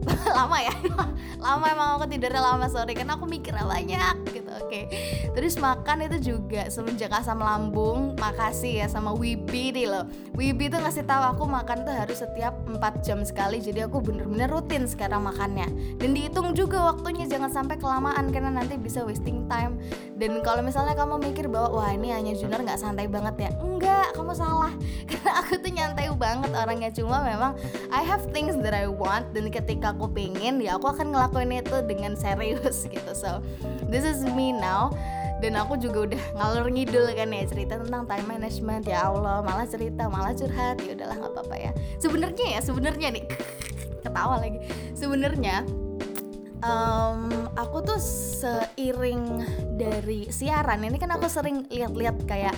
Lama 0.38 0.58
ya? 0.62 0.74
Lama 1.44 1.66
emang 1.68 1.88
aku 2.00 2.04
tidurnya 2.08 2.40
lama 2.40 2.66
sorry. 2.70 2.94
Karena 2.96 3.18
aku 3.18 3.26
mikirnya 3.28 3.66
banyak 3.66 4.17
oke. 4.58 4.68
Okay. 4.68 4.84
terus 5.32 5.56
makan 5.56 6.10
itu 6.10 6.34
juga 6.34 6.66
semenjak 6.68 7.14
asam 7.14 7.38
lambung 7.38 8.18
makasih 8.18 8.84
ya 8.84 8.86
sama 8.90 9.14
Wibi 9.14 9.70
nih 9.72 9.86
loh. 9.86 10.04
Wibi 10.34 10.68
tuh 10.68 10.82
ngasih 10.82 11.06
tahu 11.06 11.22
aku 11.34 11.44
makan 11.46 11.86
tuh 11.86 11.94
harus 11.94 12.18
setiap 12.18 12.54
4 12.66 13.06
jam 13.06 13.22
sekali 13.22 13.62
jadi 13.62 13.86
aku 13.86 14.02
bener-bener 14.02 14.50
rutin 14.50 14.84
sekarang 14.84 15.24
makannya. 15.24 15.70
Dan 15.96 16.12
dihitung 16.12 16.52
juga 16.52 16.92
waktunya 16.92 17.24
jangan 17.30 17.50
sampai 17.50 17.78
kelamaan 17.78 18.30
karena 18.34 18.50
nanti 18.50 18.74
bisa 18.74 19.06
wasting 19.06 19.46
time. 19.46 19.78
Dan 20.18 20.42
kalau 20.42 20.66
misalnya 20.66 20.98
kamu 20.98 21.22
mikir 21.30 21.46
bahwa 21.46 21.78
wah 21.78 21.90
ini 21.94 22.10
hanya 22.10 22.34
Junar 22.34 22.62
nggak 22.66 22.80
santai 22.80 23.06
banget 23.06 23.48
ya? 23.48 23.50
Enggak 23.62 24.10
kamu 24.18 24.34
salah. 24.34 24.74
Karena 25.10 25.32
aku 25.42 25.62
tuh 25.62 25.70
nyantai 25.70 26.10
banget 26.18 26.50
orangnya 26.52 26.90
cuma 26.90 27.22
memang 27.22 27.54
I 27.94 28.02
have 28.02 28.26
things 28.34 28.58
that 28.66 28.74
I 28.74 28.90
want 28.90 29.30
dan 29.30 29.48
ketika 29.54 29.94
aku 29.94 30.10
pengen 30.10 30.58
ya 30.58 30.74
aku 30.74 30.90
akan 30.90 31.14
ngelakuin 31.14 31.62
itu 31.62 31.76
dengan 31.86 32.18
serius 32.18 32.84
gitu 32.92 33.12
so. 33.14 33.38
This 33.88 34.04
is 34.04 34.26
me 34.26 34.47
now 34.56 34.92
dan 35.38 35.54
aku 35.54 35.78
juga 35.78 36.10
udah 36.10 36.22
ngalur 36.36 36.66
ngidul 36.70 37.06
kan 37.14 37.30
ya 37.30 37.44
cerita 37.46 37.74
tentang 37.78 38.04
time 38.06 38.26
management. 38.26 38.84
Ya 38.86 39.06
Allah 39.06 39.42
malah 39.42 39.66
cerita 39.66 40.10
malah 40.10 40.34
curhat. 40.34 40.82
Ya 40.82 40.94
udahlah 40.98 41.16
nggak 41.18 41.32
apa-apa 41.34 41.56
ya. 41.56 41.70
Sebenarnya 42.02 42.46
ya 42.58 42.60
sebenarnya 42.60 43.08
nih 43.14 43.24
ketawa 44.04 44.42
lagi. 44.42 44.58
Sebenarnya 44.98 45.62
um, 46.62 47.30
aku 47.54 47.78
tuh 47.86 48.00
seiring 48.02 49.46
dari 49.78 50.26
siaran 50.30 50.82
ini 50.82 50.98
kan 50.98 51.14
aku 51.14 51.30
sering 51.30 51.66
lihat-lihat 51.70 52.18
kayak 52.26 52.54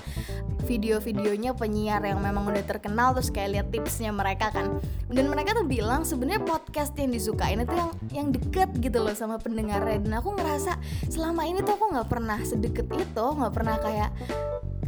video-videonya 0.70 1.58
penyiar 1.58 1.98
yang 2.06 2.22
memang 2.22 2.46
udah 2.46 2.62
terkenal 2.62 3.10
terus 3.18 3.34
kayak 3.34 3.58
lihat 3.58 3.66
tipsnya 3.74 4.14
mereka 4.14 4.54
kan. 4.54 4.78
Dan 5.10 5.26
mereka 5.26 5.58
tuh 5.58 5.66
bilang 5.66 6.06
sebenarnya 6.06 6.46
podcast 6.46 6.94
yang 6.94 7.10
disukain 7.10 7.66
itu 7.66 7.74
yang 7.74 7.90
yang 8.14 8.28
deket 8.30 8.70
gitu 8.78 9.02
loh 9.02 9.10
sama 9.18 9.42
pendengarnya. 9.42 9.98
Dan 9.98 10.14
aku 10.14 10.38
ngerasa 10.38 10.78
selama 11.10 11.42
ini 11.50 11.66
tuh 11.66 11.74
aku 11.74 11.90
nggak 11.90 12.06
pernah 12.06 12.38
sedekat 12.46 12.86
itu 12.86 13.24
nggak 13.34 13.50
pernah 13.50 13.76
kayak 13.82 14.14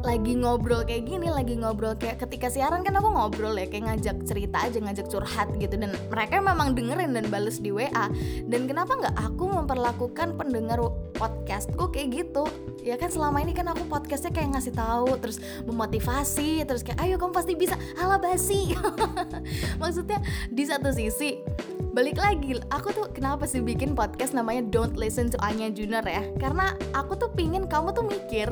lagi 0.03 0.35
ngobrol 0.35 0.83
kayak 0.83 1.07
gini 1.07 1.31
lagi 1.31 1.55
ngobrol 1.55 1.95
kayak 1.95 2.19
ketika 2.27 2.51
siaran 2.51 2.83
kan 2.83 2.99
aku 2.99 3.15
ngobrol 3.15 3.55
ya 3.55 3.71
kayak 3.71 3.87
ngajak 3.87 4.19
cerita 4.27 4.67
aja 4.67 4.79
ngajak 4.79 5.07
curhat 5.11 5.51
gitu. 5.59 5.75
Dan 5.75 5.91
mereka 6.15 6.39
memang 6.39 6.79
dengerin 6.79 7.11
dan 7.11 7.27
bales 7.27 7.59
di 7.59 7.75
WA 7.75 8.07
dan 8.47 8.71
kenapa 8.71 8.95
nggak 8.95 9.17
aku 9.19 9.51
memperlakukan 9.51 10.39
pendengar 10.39 10.79
podcastku 11.19 11.91
kayak 11.91 12.23
gitu 12.23 12.47
ya 12.83 12.99
kan 12.99 13.09
selama 13.09 13.39
ini 13.41 13.55
kan 13.55 13.71
aku 13.71 13.87
podcastnya 13.87 14.35
kayak 14.35 14.59
ngasih 14.59 14.75
tahu 14.75 15.15
terus 15.23 15.39
memotivasi 15.65 16.67
terus 16.67 16.83
kayak 16.83 16.99
ayo 17.07 17.15
kamu 17.17 17.33
pasti 17.33 17.55
bisa. 17.55 17.79
Ala 17.97 18.19
basi. 18.19 18.75
Maksudnya 19.81 20.19
di 20.51 20.67
satu 20.67 20.91
sisi 20.91 21.39
balik 21.93 22.17
lagi 22.19 22.57
aku 22.73 22.89
tuh 22.91 23.07
kenapa 23.13 23.45
sih 23.45 23.61
bikin 23.61 23.93
podcast 23.95 24.33
namanya 24.33 24.65
Don't 24.73 24.97
Listen 24.99 25.31
to 25.31 25.39
Anya 25.41 25.71
Junior 25.71 26.03
ya? 26.03 26.27
Karena 26.43 26.75
aku 26.93 27.15
tuh 27.15 27.31
pingin 27.33 27.71
kamu 27.71 27.95
tuh 27.95 28.05
mikir 28.05 28.51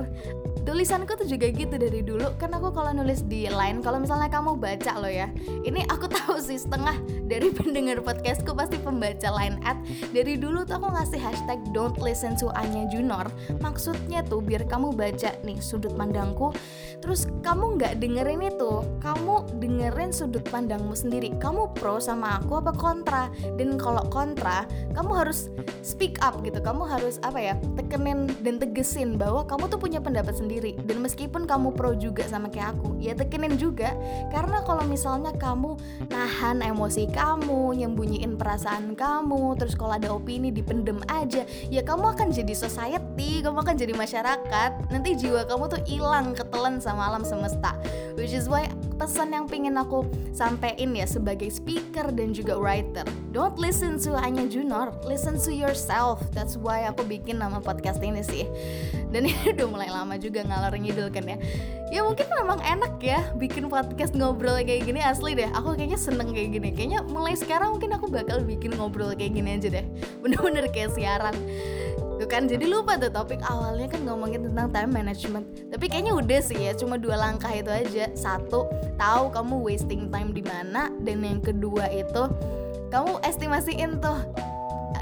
tulisanku 0.69 1.17
tuh 1.17 1.27
juga 1.27 1.49
gitu 1.49 1.75
dari 1.81 2.05
dulu. 2.05 2.37
Kan 2.37 2.53
aku 2.53 2.71
kalau 2.71 2.93
nulis 2.93 3.25
di 3.25 3.49
line 3.49 3.81
kalau 3.81 3.99
misalnya 4.03 4.29
kamu 4.29 4.61
baca 4.61 4.93
lo 5.01 5.09
ya 5.09 5.33
ini 5.65 5.83
aku 5.89 6.07
tahu 6.17 6.37
sih 6.39 6.61
setengah 6.61 6.97
dari 7.27 7.49
pendengar 7.51 8.05
podcastku 8.05 8.53
pasti 8.53 8.77
pembaca 8.81 9.29
line 9.33 9.57
at 9.65 9.79
dari 10.13 10.37
dulu 10.37 10.67
tuh 10.69 10.77
aku 10.77 10.89
ngasih 10.93 11.21
hashtag 11.21 11.59
don't 11.73 11.97
listen 11.99 12.37
to 12.37 12.53
Anya 12.53 12.85
Junor. 12.93 13.27
Maksudnya 13.65 14.21
tuh 14.27 14.45
biar 14.45 14.69
kamu 14.69 14.93
baca 14.93 15.33
nih 15.43 15.59
sudut 15.65 15.95
pandangku. 15.97 16.53
Terus 17.01 17.27
kamu 17.41 17.81
nggak 17.81 17.93
dengerin 18.03 18.45
itu 18.45 18.85
kamu 19.01 19.49
dengerin 19.59 20.13
sudut 20.13 20.45
pandangmu 20.49 20.93
sendiri. 20.93 21.33
Kamu 21.41 21.73
pro 21.73 21.97
sama 22.03 22.39
aku 22.43 22.61
apa 22.61 22.73
kontra? 22.77 23.33
Dan 23.57 23.81
kalau 23.81 24.05
kontra 24.13 24.69
kamu 24.93 25.25
harus 25.25 25.49
speak 25.81 26.21
up 26.21 26.45
gitu. 26.45 26.61
Kamu 26.61 26.85
harus 26.85 27.17
apa 27.25 27.41
ya 27.41 27.55
tekenin 27.79 28.29
dan 28.45 28.61
tegesin 28.61 29.17
bahwa 29.17 29.47
kamu 29.49 29.71
tuh 29.73 29.81
punya 29.81 30.03
pendapat 30.03 30.37
sendiri 30.37 30.50
sendiri. 30.51 30.75
Dan 30.83 30.99
meskipun 31.07 31.47
kamu 31.47 31.79
pro 31.79 31.95
juga 31.95 32.27
sama 32.27 32.51
kayak 32.51 32.75
aku 32.75 32.99
ya 32.99 33.15
tekinin 33.15 33.55
juga. 33.55 33.95
Karena 34.35 34.67
kalau 34.67 34.83
misalnya 34.83 35.31
kamu 35.39 35.79
nahan 36.11 36.67
emosi 36.67 37.07
kamu 37.15 37.79
nyembunyiin 37.79 38.35
perasaan 38.35 38.99
kamu 38.99 39.55
terus 39.55 39.79
kalau 39.79 39.95
ada 39.95 40.11
opini 40.11 40.51
dipendem 40.51 40.99
aja 41.07 41.47
ya 41.71 41.87
kamu 41.87 42.19
akan 42.19 42.35
jadi 42.35 42.51
society 42.51 43.47
kamu 43.47 43.63
akan 43.63 43.79
jadi 43.79 43.95
masyarakat. 43.95 44.91
Nanti 44.91 45.15
jiwa 45.15 45.47
kamu 45.47 45.71
tuh 45.71 45.81
hilang 45.87 46.35
ketelan 46.35 46.83
sama 46.83 47.07
alam 47.07 47.23
semesta. 47.23 47.79
Which 48.19 48.35
is 48.35 48.51
why 48.51 48.67
pesan 49.01 49.33
yang 49.33 49.49
pengen 49.49 49.81
aku 49.81 50.05
sampein 50.37 50.93
ya 50.93 51.09
sebagai 51.09 51.49
speaker 51.49 52.13
dan 52.13 52.37
juga 52.37 52.61
writer. 52.61 53.09
Don't 53.33 53.57
listen 53.57 53.97
to 53.97 54.13
hanya 54.13 54.45
Junor 54.45 54.93
listen 55.09 55.41
to 55.41 55.49
yourself. 55.49 56.21
That's 56.37 56.61
why 56.61 56.85
aku 56.85 57.09
bikin 57.09 57.41
nama 57.41 57.65
podcast 57.65 58.05
ini 58.05 58.21
sih. 58.21 58.45
Dan 59.09 59.25
ini 59.33 59.57
udah 59.57 59.67
mulai 59.73 59.89
lama 59.89 60.21
juga 60.21 60.45
ngalor 60.45 60.77
ngidul 60.77 61.09
kan 61.09 61.25
ya. 61.25 61.41
Ya 61.89 62.05
mungkin 62.05 62.29
memang 62.29 62.61
enak 62.61 63.01
ya 63.01 63.33
bikin 63.41 63.73
podcast 63.73 64.13
ngobrol 64.13 64.61
kayak 64.61 64.85
gini 64.85 65.01
asli 65.01 65.33
deh. 65.33 65.49
Aku 65.57 65.73
kayaknya 65.73 65.97
seneng 65.97 66.37
kayak 66.37 66.61
gini. 66.61 66.69
Kayaknya 66.77 67.01
mulai 67.09 67.35
sekarang 67.41 67.81
mungkin 67.81 67.97
aku 67.97 68.13
bakal 68.13 68.45
bikin 68.45 68.77
ngobrol 68.77 69.17
kayak 69.17 69.33
gini 69.33 69.57
aja 69.57 69.81
deh. 69.81 69.85
Bener-bener 70.23 70.69
kayak 70.69 70.93
siaran 70.93 71.33
Tuh 72.21 72.29
kan 72.29 72.45
jadi 72.45 72.69
lupa 72.69 73.01
tuh 73.01 73.09
topik 73.09 73.41
awalnya 73.49 73.89
kan 73.89 74.05
ngomongin 74.05 74.45
tentang 74.53 74.69
time 74.69 74.93
management. 74.93 75.73
Tapi 75.73 75.89
kayaknya 75.89 76.13
udah 76.13 76.41
sih 76.45 76.69
ya 76.69 76.77
cuma 76.77 77.01
dua 77.01 77.17
langkah 77.17 77.49
itu 77.49 77.73
aja. 77.73 78.13
Satu 78.13 78.69
tahu 79.01 79.33
kamu 79.33 79.57
wasting 79.65 80.13
time 80.13 80.37
di 80.37 80.45
mana 80.45 80.93
Dan 81.01 81.25
yang 81.25 81.41
kedua 81.41 81.89
itu 81.89 82.29
kamu 82.93 83.25
estimasiin 83.25 84.05
tuh 84.05 84.21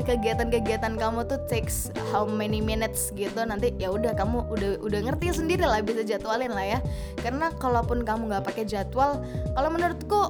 kegiatan-kegiatan 0.05 0.95
kamu 0.99 1.27
tuh 1.27 1.41
takes 1.47 1.91
how 2.11 2.27
many 2.27 2.63
minutes 2.63 3.11
gitu 3.15 3.43
nanti 3.43 3.75
ya 3.79 3.91
udah 3.91 4.15
kamu 4.15 4.47
udah 4.51 4.71
udah 4.83 5.01
ngerti 5.11 5.35
sendiri 5.35 5.65
lah 5.65 5.83
bisa 5.83 6.03
jadwalin 6.07 6.53
lah 6.53 6.79
ya. 6.79 6.79
Karena 7.19 7.51
kalaupun 7.57 8.07
kamu 8.07 8.31
nggak 8.31 8.45
pakai 8.47 8.65
jadwal 8.69 9.23
kalau 9.55 9.69
menurutku 9.73 10.21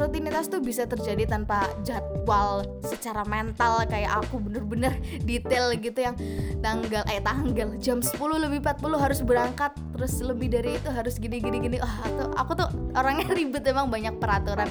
rutinitas 0.00 0.46
tuh 0.48 0.62
bisa 0.62 0.86
terjadi 0.86 1.28
tanpa 1.28 1.66
jadwal 1.82 2.62
secara 2.86 3.26
mental 3.26 3.82
kayak 3.90 4.22
aku 4.24 4.38
bener-bener 4.40 4.96
detail 5.28 5.74
gitu 5.76 5.98
yang 6.00 6.16
tanggal 6.64 7.02
eh 7.10 7.20
tanggal 7.20 7.74
jam 7.82 7.98
10 8.00 8.16
lebih 8.16 8.64
40 8.64 8.96
harus 8.96 9.20
berangkat 9.20 9.74
terus 9.92 10.22
lebih 10.24 10.48
dari 10.48 10.78
itu 10.78 10.88
harus 10.88 11.20
gini 11.20 11.42
gini 11.42 11.58
gini. 11.60 11.76
Ah 11.82 12.06
tuh 12.08 12.28
aku 12.38 12.52
tuh 12.56 12.68
orangnya 12.96 13.28
ribet 13.38 13.66
emang 13.66 13.92
banyak 13.92 14.16
peraturan. 14.16 14.70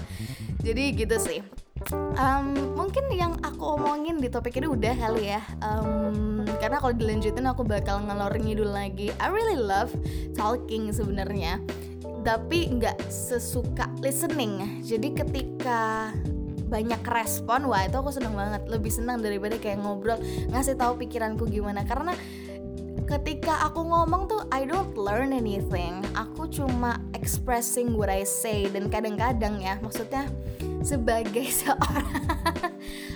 Jadi 0.59 0.83
gitu 0.91 1.15
sih 1.21 1.39
um, 2.19 2.47
mungkin 2.75 3.05
yang 3.13 3.33
aku 3.41 3.79
omongin 3.79 4.19
di 4.19 4.27
topik 4.27 4.59
ini 4.59 4.67
udah 4.67 4.93
kali 4.95 5.31
ya. 5.33 5.41
Um, 5.63 6.43
karena 6.59 6.77
kalau 6.83 6.93
dilanjutin 6.95 7.47
aku 7.47 7.63
bakal 7.63 8.03
ngelor 8.03 8.35
ngidul 8.35 8.69
lagi. 8.69 9.13
I 9.17 9.31
really 9.31 9.59
love 9.59 9.91
talking 10.35 10.91
sebenarnya. 10.91 11.63
Tapi 12.25 12.75
nggak 12.75 13.07
sesuka 13.07 13.87
listening. 14.03 14.83
Jadi 14.83 15.15
ketika 15.15 16.11
banyak 16.69 17.01
respon 17.01 17.65
wah 17.65 17.87
itu 17.87 17.97
aku 17.97 18.11
seneng 18.13 18.35
banget. 18.35 18.67
Lebih 18.67 18.91
senang 18.91 19.23
daripada 19.23 19.55
kayak 19.57 19.81
ngobrol 19.81 20.19
ngasih 20.51 20.75
tahu 20.75 20.99
pikiranku 20.99 21.47
gimana. 21.47 21.87
Karena 21.87 22.13
ketika 23.07 23.65
aku 23.65 23.87
ngomong 23.87 24.29
tuh 24.29 24.41
I 24.51 24.67
don't 24.67 24.93
learn 24.93 25.31
anything. 25.31 26.03
Aku 26.13 26.45
cuma 26.51 26.99
expressing 27.15 27.95
what 27.95 28.11
I 28.11 28.27
say. 28.27 28.67
Dan 28.67 28.91
kadang-kadang 28.91 29.63
ya 29.63 29.79
maksudnya 29.79 30.27
sebagai 30.85 31.47
seorang. 31.63 32.07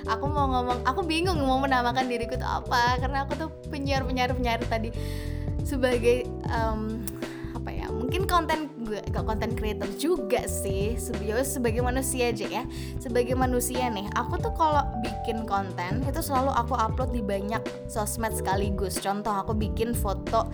Aku 0.03 0.25
mau 0.27 0.51
ngomong 0.51 0.83
aku 0.83 1.01
bingung 1.07 1.39
mau 1.43 1.61
menamakan 1.61 2.11
diriku 2.11 2.35
tuh 2.35 2.47
apa 2.47 2.99
karena 2.99 3.23
aku 3.23 3.39
tuh 3.39 3.49
penyiar 3.71 4.03
penyiar 4.03 4.35
penyiar 4.35 4.59
tadi. 4.67 4.91
Sebagai 5.63 6.27
um, 6.51 6.99
apa 7.55 7.69
ya 7.71 7.87
mungkin 7.87 8.27
konten 8.27 8.67
gue 8.83 8.99
gak 9.09 9.25
konten 9.25 9.55
creator 9.55 9.89
juga 9.95 10.45
sih. 10.45 10.99
Sebagai 10.99 11.43
sebagai 11.47 11.81
manusia 11.81 12.29
aja 12.29 12.45
ya. 12.45 12.63
Sebagai 12.99 13.33
manusia 13.33 13.87
nih 13.89 14.07
aku 14.13 14.39
tuh 14.39 14.53
kalau 14.53 14.83
bikin 15.01 15.47
konten 15.47 16.03
itu 16.03 16.19
selalu 16.21 16.51
aku 16.53 16.75
upload 16.75 17.11
di 17.15 17.23
banyak 17.23 17.63
sosmed 17.87 18.35
sekaligus. 18.35 18.99
Contoh 18.99 19.31
aku 19.31 19.55
bikin 19.55 19.95
foto 19.95 20.51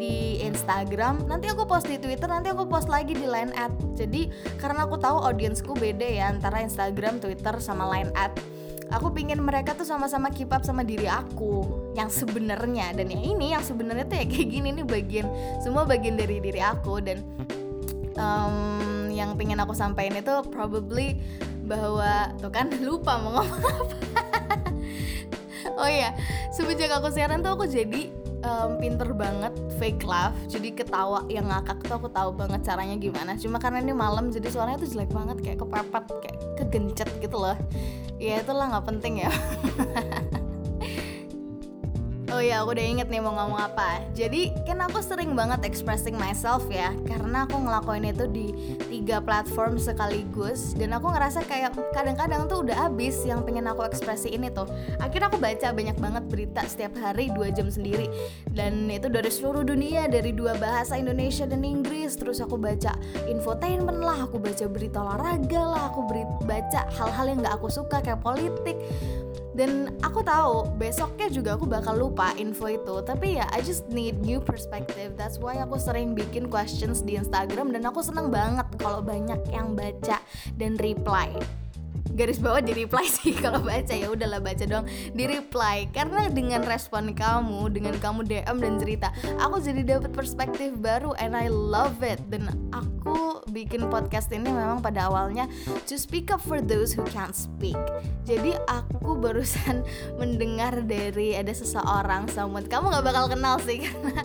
di 0.00 0.40
Instagram 0.40 1.28
nanti 1.28 1.48
aku 1.48 1.68
post 1.68 1.88
di 1.88 2.00
Twitter 2.00 2.28
nanti 2.28 2.48
aku 2.52 2.64
post 2.68 2.88
lagi 2.88 3.12
di 3.16 3.26
Line 3.26 3.52
Ad. 3.56 3.72
Jadi 3.96 4.28
karena 4.56 4.88
aku 4.88 4.96
tahu 4.96 5.20
audiensku 5.20 5.76
beda 5.76 6.06
ya 6.06 6.32
antara 6.32 6.64
Instagram 6.64 7.20
Twitter 7.20 7.56
sama 7.58 7.88
Line 7.88 8.12
Ad. 8.16 8.32
Aku 8.90 9.14
pingin 9.14 9.38
mereka 9.38 9.78
tuh 9.78 9.86
sama-sama 9.86 10.34
keep 10.34 10.50
up 10.50 10.66
sama 10.66 10.82
diri 10.82 11.06
aku 11.06 11.62
yang 11.94 12.10
sebenarnya. 12.10 12.90
Dan 12.90 13.14
yang 13.14 13.22
ini 13.22 13.54
yang 13.54 13.62
sebenarnya 13.62 14.02
tuh 14.02 14.18
ya 14.18 14.26
kayak 14.26 14.48
gini 14.50 14.68
nih 14.74 14.86
bagian 14.86 15.26
semua 15.62 15.86
bagian 15.86 16.18
dari 16.18 16.42
diri 16.42 16.58
aku. 16.58 16.98
Dan 16.98 17.22
um, 18.18 19.06
yang 19.12 19.36
pingin 19.36 19.60
aku 19.60 19.76
sampaikan 19.76 20.18
itu 20.18 20.34
probably 20.50 21.20
bahwa 21.66 22.34
tuh 22.42 22.50
kan 22.50 22.72
lupa 22.86 23.20
mau 23.20 23.42
ngomong 23.42 23.62
apa. 23.62 23.96
Oh 25.80 25.88
iya 25.88 26.16
semenjak 26.52 26.92
aku 26.92 27.12
siaran 27.12 27.40
tuh 27.44 27.56
aku 27.56 27.64
jadi 27.68 28.10
um, 28.44 28.80
pinter 28.80 29.12
banget 29.16 29.52
fake 29.76 30.04
laugh 30.04 30.36
jadi 30.48 30.76
ketawa 30.76 31.24
yang 31.28 31.48
ngakak 31.48 31.80
tuh 31.84 31.96
aku 32.00 32.08
tahu 32.10 32.32
banget 32.34 32.60
caranya 32.64 32.96
gimana. 32.96 33.36
Cuma 33.36 33.60
karena 33.62 33.84
ini 33.84 33.94
malam 33.94 34.32
jadi 34.32 34.48
suaranya 34.50 34.82
tuh 34.82 34.90
jelek 34.90 35.12
banget 35.12 35.36
kayak 35.44 35.58
kepepet 35.62 36.04
kayak 36.24 36.36
kegencet 36.58 37.10
gitu 37.20 37.36
loh. 37.38 37.56
Ya 38.20 38.40
itulah 38.44 38.68
nggak 38.68 38.86
penting 38.88 39.24
ya 39.24 39.32
Oh 42.30 42.38
ya, 42.38 42.62
aku 42.62 42.78
udah 42.78 42.86
inget 42.86 43.10
nih 43.10 43.18
mau 43.18 43.34
ngomong 43.34 43.58
apa. 43.58 44.06
Jadi 44.14 44.54
kan 44.62 44.78
aku 44.78 45.02
sering 45.02 45.34
banget 45.34 45.66
expressing 45.66 46.14
myself 46.14 46.62
ya, 46.70 46.94
karena 47.10 47.42
aku 47.42 47.58
ngelakuin 47.58 48.06
itu 48.06 48.30
di 48.30 48.46
tiga 48.86 49.18
platform 49.18 49.82
sekaligus. 49.82 50.70
Dan 50.78 50.94
aku 50.94 51.10
ngerasa 51.10 51.42
kayak 51.42 51.74
kadang-kadang 51.90 52.46
tuh 52.46 52.62
udah 52.62 52.86
abis 52.86 53.26
yang 53.26 53.42
pengen 53.42 53.66
aku 53.66 53.82
ekspresi 53.82 54.30
ini 54.30 54.46
tuh. 54.46 54.70
Akhirnya 55.02 55.26
aku 55.26 55.42
baca 55.42 55.74
banyak 55.74 55.98
banget 55.98 56.24
berita 56.30 56.62
setiap 56.70 56.94
hari 57.02 57.34
dua 57.34 57.50
jam 57.50 57.66
sendiri. 57.66 58.06
Dan 58.46 58.86
itu 58.86 59.10
dari 59.10 59.26
seluruh 59.26 59.66
dunia, 59.66 60.06
dari 60.06 60.30
dua 60.30 60.54
bahasa 60.54 60.94
Indonesia 61.02 61.50
dan 61.50 61.66
Inggris. 61.66 62.14
Terus 62.14 62.38
aku 62.38 62.54
baca 62.54 62.94
infotainment 63.26 64.06
lah, 64.06 64.30
aku 64.30 64.38
baca 64.38 64.70
berita 64.70 65.02
olahraga 65.02 65.62
lah, 65.66 65.82
aku 65.90 66.06
baca 66.46 66.80
hal-hal 66.94 67.26
yang 67.26 67.42
gak 67.42 67.58
aku 67.58 67.66
suka 67.66 67.98
kayak 67.98 68.22
politik 68.22 68.78
dan 69.54 69.90
aku 70.06 70.22
tahu 70.22 70.70
besoknya 70.78 71.26
juga 71.30 71.58
aku 71.58 71.66
bakal 71.66 71.98
lupa 71.98 72.30
info 72.38 72.70
itu. 72.70 73.02
Tapi 73.02 73.42
ya 73.42 73.46
I 73.50 73.60
just 73.62 73.86
need 73.90 74.22
new 74.22 74.38
perspective. 74.38 75.18
That's 75.18 75.42
why 75.42 75.58
aku 75.58 75.76
sering 75.76 76.14
bikin 76.14 76.46
questions 76.46 77.02
di 77.02 77.18
Instagram 77.18 77.74
dan 77.74 77.82
aku 77.86 78.00
seneng 78.04 78.30
banget 78.30 78.66
kalau 78.78 79.02
banyak 79.02 79.42
yang 79.50 79.74
baca 79.74 80.22
dan 80.54 80.78
reply 80.78 81.34
garis 82.14 82.38
bawah 82.38 82.62
di 82.62 82.72
reply 82.74 83.06
sih. 83.06 83.34
Kalau 83.44 83.62
baca 83.62 83.94
ya 83.94 84.10
udahlah 84.10 84.40
baca 84.42 84.64
dong 84.66 84.86
di 85.14 85.24
reply. 85.26 85.88
Karena 85.90 86.28
dengan 86.30 86.62
respon 86.64 87.12
kamu 87.14 87.70
dengan 87.72 87.94
kamu 87.98 88.26
DM 88.26 88.56
dan 88.60 88.74
cerita 88.78 89.08
aku 89.38 89.62
jadi 89.62 89.98
dapat 89.98 90.12
perspektif 90.14 90.76
baru 90.78 91.14
and 91.18 91.34
I 91.34 91.50
love 91.50 92.02
it. 92.04 92.20
Dan 92.28 92.50
aku 92.70 93.42
bikin 93.50 93.90
podcast 93.90 94.30
ini 94.30 94.46
memang 94.50 94.84
pada 94.84 95.10
awalnya 95.10 95.50
to 95.88 95.98
speak 95.98 96.30
up 96.30 96.42
for 96.42 96.62
those 96.62 96.94
who 96.94 97.02
can't 97.10 97.34
speak. 97.34 97.78
Jadi 98.28 98.54
aku 98.70 99.18
barusan 99.18 99.82
mendengar 100.20 100.84
dari 100.84 101.34
ada 101.34 101.50
seseorang 101.50 102.30
someone. 102.30 102.66
Kamu 102.66 102.92
nggak 102.92 103.04
bakal 103.06 103.24
kenal 103.30 103.56
sih 103.62 103.82
karena 103.86 104.22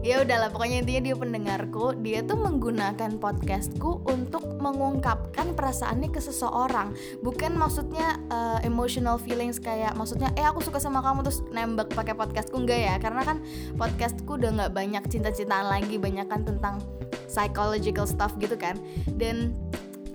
ya 0.00 0.22
udahlah 0.22 0.48
pokoknya 0.54 0.86
intinya 0.86 1.02
dia 1.10 1.16
pendengarku 1.18 1.98
dia 1.98 2.22
tuh 2.22 2.38
menggunakan 2.38 3.18
podcastku 3.18 4.06
untuk 4.06 4.46
mengungkapkan 4.62 5.54
perasaannya 5.58 6.10
ke 6.14 6.20
seseorang. 6.22 6.94
Bukan 7.22 7.58
maksudnya 7.58 8.18
uh, 8.30 8.62
emotional 8.62 9.18
feelings 9.18 9.58
kayak 9.58 9.94
maksudnya 9.98 10.30
eh 10.38 10.46
aku 10.46 10.62
suka 10.62 10.78
sama 10.78 11.02
kamu 11.02 11.26
terus 11.26 11.40
nembak 11.50 11.90
pakai 11.94 12.14
podcastku 12.14 12.58
enggak 12.62 12.78
ya. 12.78 12.94
Karena 13.02 13.22
kan 13.26 13.42
podcastku 13.74 14.38
udah 14.38 14.50
nggak 14.54 14.72
banyak 14.74 15.02
cinta-cintaan 15.10 15.66
lagi 15.66 15.98
banyak 15.98 16.26
kan 16.30 16.46
tentang 16.46 16.78
psychological 17.26 18.06
stuff 18.06 18.34
gitu 18.38 18.54
kan. 18.54 18.78
Dan 19.18 19.54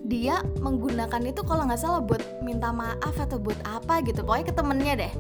dia 0.04 0.44
menggunakan 0.60 1.24
itu 1.24 1.48
kalau 1.48 1.64
nggak 1.64 1.80
salah 1.80 2.04
buat 2.04 2.20
minta 2.44 2.76
maaf 2.76 3.16
atau 3.16 3.40
buat 3.40 3.56
apa 3.64 4.04
gitu. 4.04 4.20
Pokoknya 4.28 4.46
ke 4.52 4.56
temennya 4.56 4.94
deh. 5.00 5.14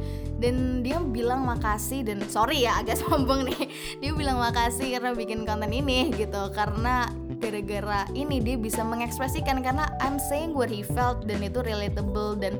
Dan 0.43 0.83
dia 0.83 0.99
bilang 0.99 1.47
makasih 1.47 2.03
dan 2.03 2.19
sorry 2.27 2.67
ya 2.67 2.83
agak 2.83 2.99
sombong 3.01 3.47
nih. 3.47 3.71
Dia 4.03 4.11
bilang 4.11 4.43
makasih 4.43 4.99
karena 4.99 5.15
bikin 5.15 5.47
konten 5.47 5.71
ini 5.71 6.11
gitu. 6.11 6.51
Karena 6.51 7.07
gara-gara 7.39 8.03
ini 8.11 8.43
dia 8.43 8.59
bisa 8.59 8.83
mengekspresikan 8.83 9.63
karena 9.63 9.87
I'm 10.03 10.19
saying 10.19 10.51
what 10.51 10.67
he 10.67 10.83
felt 10.83 11.23
dan 11.23 11.39
itu 11.39 11.63
relatable. 11.63 12.35
Dan 12.35 12.59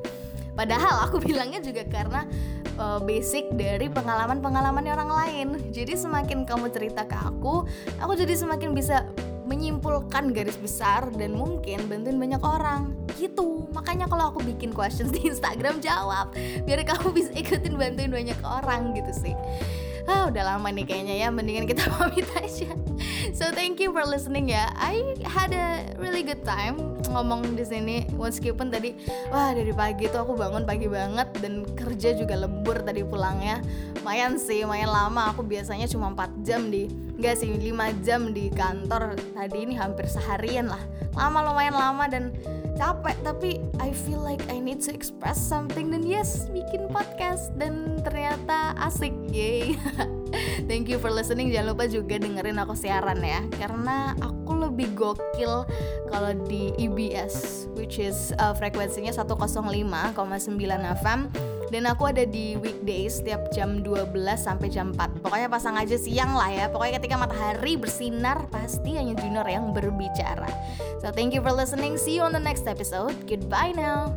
padahal 0.56 1.04
aku 1.04 1.20
bilangnya 1.28 1.60
juga 1.60 1.84
karena 1.92 2.24
uh, 2.80 3.04
basic 3.04 3.52
dari 3.52 3.92
pengalaman-pengalaman 3.92 4.88
orang 4.88 5.12
lain. 5.12 5.48
Jadi 5.76 6.00
semakin 6.00 6.48
kamu 6.48 6.72
cerita 6.72 7.04
ke 7.04 7.20
aku 7.20 7.68
aku 8.00 8.14
jadi 8.16 8.40
semakin 8.40 8.72
bisa 8.72 9.04
menyimpulkan 9.54 10.34
garis 10.34 10.58
besar 10.58 11.14
dan 11.14 11.38
mungkin 11.38 11.86
bantuin 11.86 12.18
banyak 12.18 12.42
orang. 12.42 12.98
Gitu. 13.14 13.70
Makanya 13.70 14.10
kalau 14.10 14.34
aku 14.34 14.42
bikin 14.42 14.74
questions 14.74 15.14
di 15.14 15.30
Instagram 15.30 15.78
jawab. 15.78 16.34
Biar 16.66 16.82
kamu 16.82 17.14
bisa 17.14 17.30
ikutin 17.38 17.78
bantuin 17.78 18.10
banyak 18.10 18.40
orang 18.42 18.98
gitu 18.98 19.14
sih. 19.14 19.38
Ah 20.10 20.28
udah 20.28 20.58
lama 20.58 20.68
nih 20.74 20.90
kayaknya 20.90 21.16
ya. 21.22 21.28
Mendingan 21.30 21.70
kita 21.70 21.86
pamit 21.94 22.26
aja 22.34 22.74
so 23.34 23.50
thank 23.50 23.82
you 23.82 23.90
for 23.90 24.06
listening 24.06 24.54
ya. 24.54 24.70
I 24.78 25.18
had 25.26 25.52
a 25.52 25.98
really 25.98 26.22
good 26.22 26.46
time 26.46 26.78
ngomong 27.10 27.58
di 27.58 27.66
sini. 27.66 27.98
Meskipun 28.14 28.70
tadi 28.70 28.94
wah 29.34 29.52
dari 29.52 29.74
pagi 29.74 30.06
tuh 30.08 30.24
aku 30.24 30.38
bangun 30.38 30.64
pagi 30.64 30.86
banget 30.86 31.34
dan 31.42 31.66
kerja 31.74 32.14
juga 32.14 32.38
lembur 32.38 32.86
tadi 32.86 33.02
pulangnya. 33.02 33.60
Lumayan 34.00 34.38
sih 34.38 34.62
lumayan 34.64 34.94
lama. 34.94 35.34
Aku 35.34 35.42
biasanya 35.42 35.90
cuma 35.90 36.14
4 36.14 36.46
jam 36.46 36.70
di 36.70 36.88
enggak 37.18 37.42
sih 37.42 37.50
5 37.50 38.06
jam 38.06 38.32
di 38.32 38.54
kantor. 38.54 39.18
Tadi 39.34 39.58
ini 39.66 39.74
hampir 39.74 40.06
seharian 40.06 40.70
lah. 40.70 40.82
Lama 41.18 41.42
lumayan 41.52 41.76
lama 41.76 42.06
dan 42.06 42.34
capek 42.74 43.16
tapi 43.22 43.62
I 43.78 43.94
feel 43.94 44.22
like 44.22 44.42
I 44.50 44.58
need 44.58 44.82
to 44.86 44.92
express 44.94 45.38
something 45.38 45.94
dan 45.94 46.04
yes 46.06 46.50
bikin 46.50 46.90
podcast 46.90 47.54
dan 47.58 48.02
ternyata 48.02 48.74
asik 48.82 49.14
yay. 49.30 49.78
Thank 50.70 50.90
you 50.90 50.98
for 50.98 51.14
listening. 51.14 51.54
Jangan 51.54 51.78
lupa 51.78 51.86
juga 51.86 52.18
dengerin 52.18 52.58
aku 52.58 52.74
siaran 52.74 53.22
ya 53.22 53.46
karena 53.54 54.18
aku 54.18 54.66
lebih 54.66 54.90
gokil 54.98 55.70
kalau 56.10 56.32
di 56.50 56.74
EBS 56.82 57.68
which 57.78 58.02
is 58.02 58.34
uh, 58.42 58.56
frekuensinya 58.58 59.14
105,9 59.14 60.18
FM 61.04 61.20
dan 61.74 61.90
aku 61.90 62.14
ada 62.14 62.22
di 62.30 62.54
weekdays 62.62 63.18
setiap 63.18 63.50
jam 63.50 63.82
12 63.82 64.14
sampai 64.38 64.70
jam 64.70 64.94
4 64.94 65.26
pokoknya 65.26 65.50
pasang 65.50 65.74
aja 65.74 65.98
siang 65.98 66.38
lah 66.38 66.54
ya. 66.54 66.66
Pokoknya 66.70 67.02
ketika 67.02 67.18
matahari 67.18 67.74
bersinar 67.74 68.46
pasti 68.54 68.94
hanya 68.94 69.18
junior 69.18 69.48
yang 69.50 69.74
berbicara. 69.74 70.48
So 71.02 71.10
thank 71.10 71.34
you 71.34 71.42
for 71.42 71.50
listening. 71.50 71.98
See 71.98 72.22
you 72.22 72.22
on 72.22 72.38
the 72.38 72.44
next 72.44 72.70
episode. 72.70 73.18
Goodbye 73.26 73.74
now 73.74 74.14